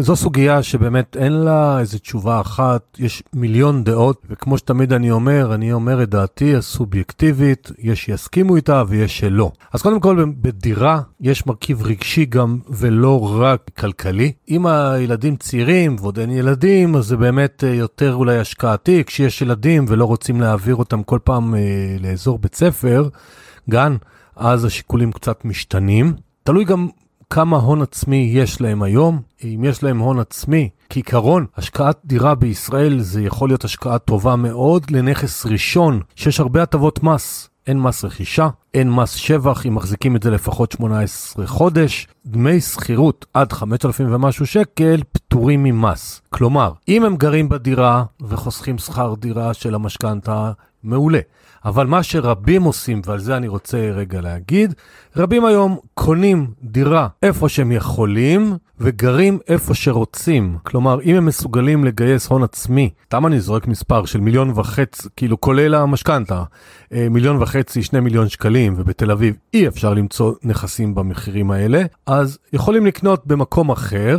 [0.00, 5.54] זו סוגיה שבאמת אין לה איזו תשובה אחת, יש מיליון דעות, וכמו שתמיד אני אומר,
[5.54, 9.50] אני אומר את דעתי הסובייקטיבית, יש שיסכימו איתה ויש שלא.
[9.72, 14.32] אז קודם כל, בדירה יש מרכיב רגשי גם, ולא רק כלכלי.
[14.48, 19.04] אם הילדים צעירים ועוד אין ילדים, אז זה באמת אה, יותר אולי השקעתי.
[19.06, 21.60] כשיש ילדים ולא רוצים להעביר אותם כל פעם אה,
[22.00, 23.08] לאזור בית ספר,
[23.70, 23.96] גן,
[24.36, 26.14] אז השיקולים קצת משתנים.
[26.44, 26.88] תלוי גם
[27.34, 29.20] כמה הון עצמי יש להם היום.
[29.44, 34.90] אם יש להם הון עצמי, כעיקרון, השקעת דירה בישראל זה יכול להיות השקעה טובה מאוד
[34.90, 37.48] לנכס ראשון, שיש הרבה הטבות מס.
[37.66, 43.26] אין מס רכישה, אין מס שבח אם מחזיקים את זה לפחות 18 חודש, דמי שכירות
[43.34, 46.22] עד 5,000 ומשהו שקל פטורים ממס.
[46.30, 50.52] כלומר, אם הם גרים בדירה וחוסכים שכר דירה של המשכנתה,
[50.82, 51.20] מעולה.
[51.64, 54.74] אבל מה שרבים עושים, ועל זה אני רוצה רגע להגיד,
[55.16, 60.58] רבים היום קונים דירה איפה שהם יכולים וגרים איפה שרוצים.
[60.62, 65.40] כלומר, אם הם מסוגלים לגייס הון עצמי, סתם אני זורק מספר של מיליון וחצי, כאילו
[65.40, 66.44] כולל המשכנתה,
[66.92, 72.38] אה, מיליון וחצי, שני מיליון שקלים, ובתל אביב אי אפשר למצוא נכסים במחירים האלה, אז
[72.52, 74.18] יכולים לקנות במקום אחר.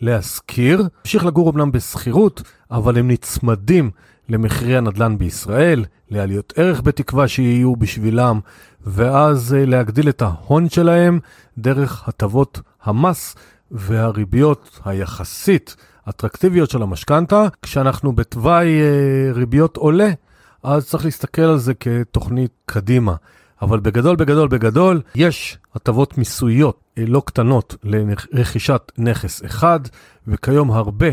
[0.00, 3.90] להשכיר, להמשיך לגור אמנם בשכירות, אבל הם נצמדים
[4.28, 8.40] למחירי הנדל"ן בישראל, לעליות ערך בתקווה שיהיו בשבילם,
[8.86, 11.20] ואז אה, להגדיל את ההון שלהם
[11.58, 13.34] דרך הטבות המס
[13.70, 15.76] והריביות היחסית
[16.08, 17.46] אטרקטיביות של המשכנתה.
[17.62, 20.10] כשאנחנו בתוואי אה, ריביות עולה,
[20.62, 23.14] אז צריך להסתכל על זה כתוכנית קדימה.
[23.62, 29.80] אבל בגדול, בגדול, בגדול, יש הטבות מיסויות אה, לא קטנות לרכישת נכס אחד,
[30.28, 31.06] וכיום הרבה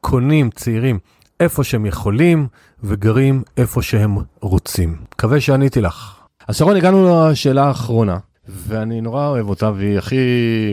[0.00, 0.98] קונים צעירים
[1.40, 2.46] איפה שהם יכולים
[2.84, 4.96] וגרים איפה שהם רוצים.
[5.14, 6.16] מקווה שעניתי לך.
[6.48, 8.18] אז שרון, הגענו לשאלה האחרונה,
[8.48, 10.16] ואני נורא אוהב אותה והיא הכי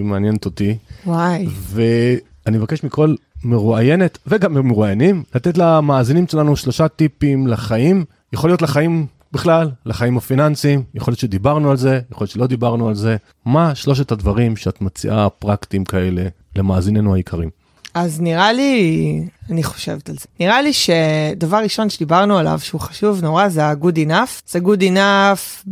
[0.03, 0.77] מעניינת אותי.
[1.05, 1.47] וואי.
[1.49, 9.05] ואני מבקש מכל מרואיינת וגם מרואיינים לתת למאזינים שלנו שלושה טיפים לחיים, יכול להיות לחיים
[9.31, 13.17] בכלל, לחיים הפיננסיים, יכול להיות שדיברנו על זה, יכול להיות שלא דיברנו על זה.
[13.45, 17.49] מה שלושת הדברים שאת מציעה פרקטיים כאלה למאזיננו העיקרים?
[17.93, 20.25] אז נראה לי, אני חושבת על זה.
[20.39, 24.41] נראה לי שדבר ראשון שדיברנו עליו שהוא חשוב נורא זה ה-good enough.
[24.47, 25.67] זה good enough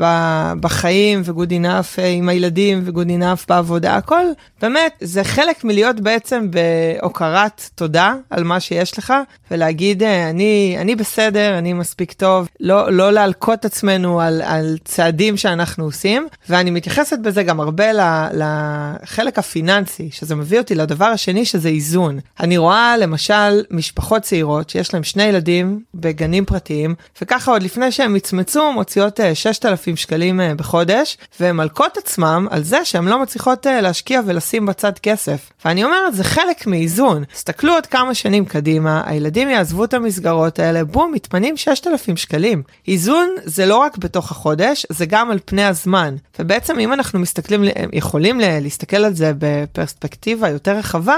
[0.59, 4.25] בחיים ו-good enough אה, עם הילדים ו-good enough בעבודה, הכל
[4.61, 9.13] באמת זה חלק מלהיות בעצם בהוקרת תודה על מה שיש לך
[9.51, 15.37] ולהגיד אה, אני, אני בסדר, אני מספיק טוב, לא, לא להלקות עצמנו על, על צעדים
[15.37, 17.85] שאנחנו עושים ואני מתייחסת בזה גם הרבה
[18.33, 22.19] לחלק הפיננסי שזה מביא אותי לדבר השני שזה איזון.
[22.39, 28.13] אני רואה למשל משפחות צעירות שיש להם שני ילדים בגנים פרטיים, וככה עוד לפני שהם
[28.13, 33.67] מצמצו מוציאות 6,000 אה, שקלים אה, בחודש, והן מלקות עצמם על זה שהן לא מצליחות
[33.67, 35.51] אה, להשקיע ולשים בצד כסף.
[35.65, 37.23] ואני אומרת, זה חלק מאיזון.
[37.33, 42.63] תסתכלו עוד כמה שנים קדימה, הילדים יעזבו את המסגרות האלה, בום, מתפנים 6,000 שקלים.
[42.87, 46.15] איזון זה לא רק בתוך החודש, זה גם על פני הזמן.
[46.39, 47.63] ובעצם אם אנחנו מסתכלים,
[47.93, 51.17] יכולים להסתכל על זה בפרספקטיבה יותר רחבה,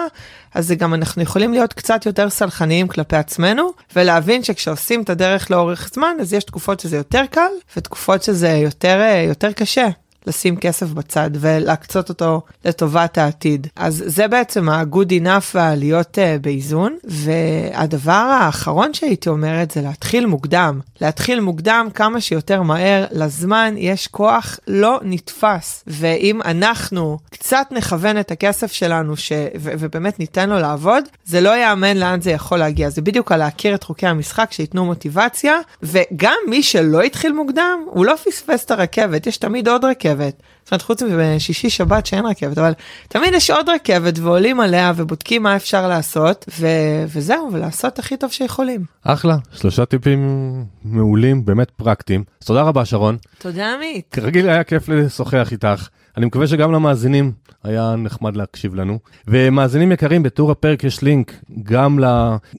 [0.53, 5.51] אז זה גם אנחנו יכולים להיות קצת יותר סלחניים כלפי עצמנו, ולהבין שכשעושים את הדרך
[5.51, 9.87] לאורך זמן, אז יש תקופות שזה יותר קל, ותקופות שזה יותר, אה, יותר קשה.
[10.27, 13.67] לשים כסף בצד ולהקצות אותו לטובת העתיד.
[13.75, 16.97] אז זה בעצם ה-good enough והלהיות uh, באיזון.
[17.03, 20.79] והדבר האחרון שהייתי אומרת זה להתחיל מוקדם.
[21.01, 25.83] להתחיל מוקדם כמה שיותר מהר, לזמן יש כוח לא נתפס.
[25.87, 29.31] ואם אנחנו קצת נכוון את הכסף שלנו ש...
[29.31, 32.89] ו- ובאמת ניתן לו לעבוד, זה לא ייאמן לאן זה יכול להגיע.
[32.89, 38.05] זה בדיוק על להכיר את חוקי המשחק שייתנו מוטיבציה, וגם מי שלא התחיל מוקדם, הוא
[38.05, 40.16] לא פספס את הרכבת, יש תמיד עוד רכבת.
[40.17, 40.43] רכבת.
[40.63, 42.73] זאת אומרת, חוץ משישי שבת שאין רכבת, אבל
[43.07, 48.31] תמיד יש עוד רכבת ועולים עליה ובודקים מה אפשר לעשות, ו- וזהו, ולעשות הכי טוב
[48.31, 48.85] שיכולים.
[49.03, 52.23] אחלה, שלושה טיפים מעולים, באמת פרקטיים.
[52.41, 53.17] אז תודה רבה, שרון.
[53.37, 54.05] תודה, עמית.
[54.11, 55.87] כרגיל היה כיף לשוחח איתך.
[56.17, 57.31] אני מקווה שגם למאזינים
[57.63, 58.99] היה נחמד להקשיב לנו.
[59.27, 61.99] ומאזינים יקרים, בתיאור הפרק יש לינק גם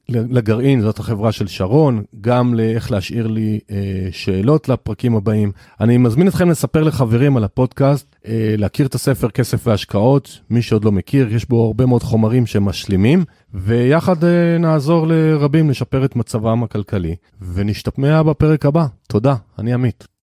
[0.08, 3.76] לגרעין, זאת החברה של שרון, גם לאיך להשאיר לי אה,
[4.10, 5.52] שאלות לפרקים הבאים.
[5.80, 10.84] אני מזמין אתכם לספר לחברים על הפודקאסט, אה, להכיר את הספר כסף והשקעות, מי שעוד
[10.84, 16.62] לא מכיר, יש בו הרבה מאוד חומרים שמשלימים, ויחד אה, נעזור לרבים לשפר את מצבם
[16.62, 17.16] הכלכלי,
[17.54, 18.86] ונשתמע בפרק הבא.
[19.08, 20.08] תודה, אני עמית.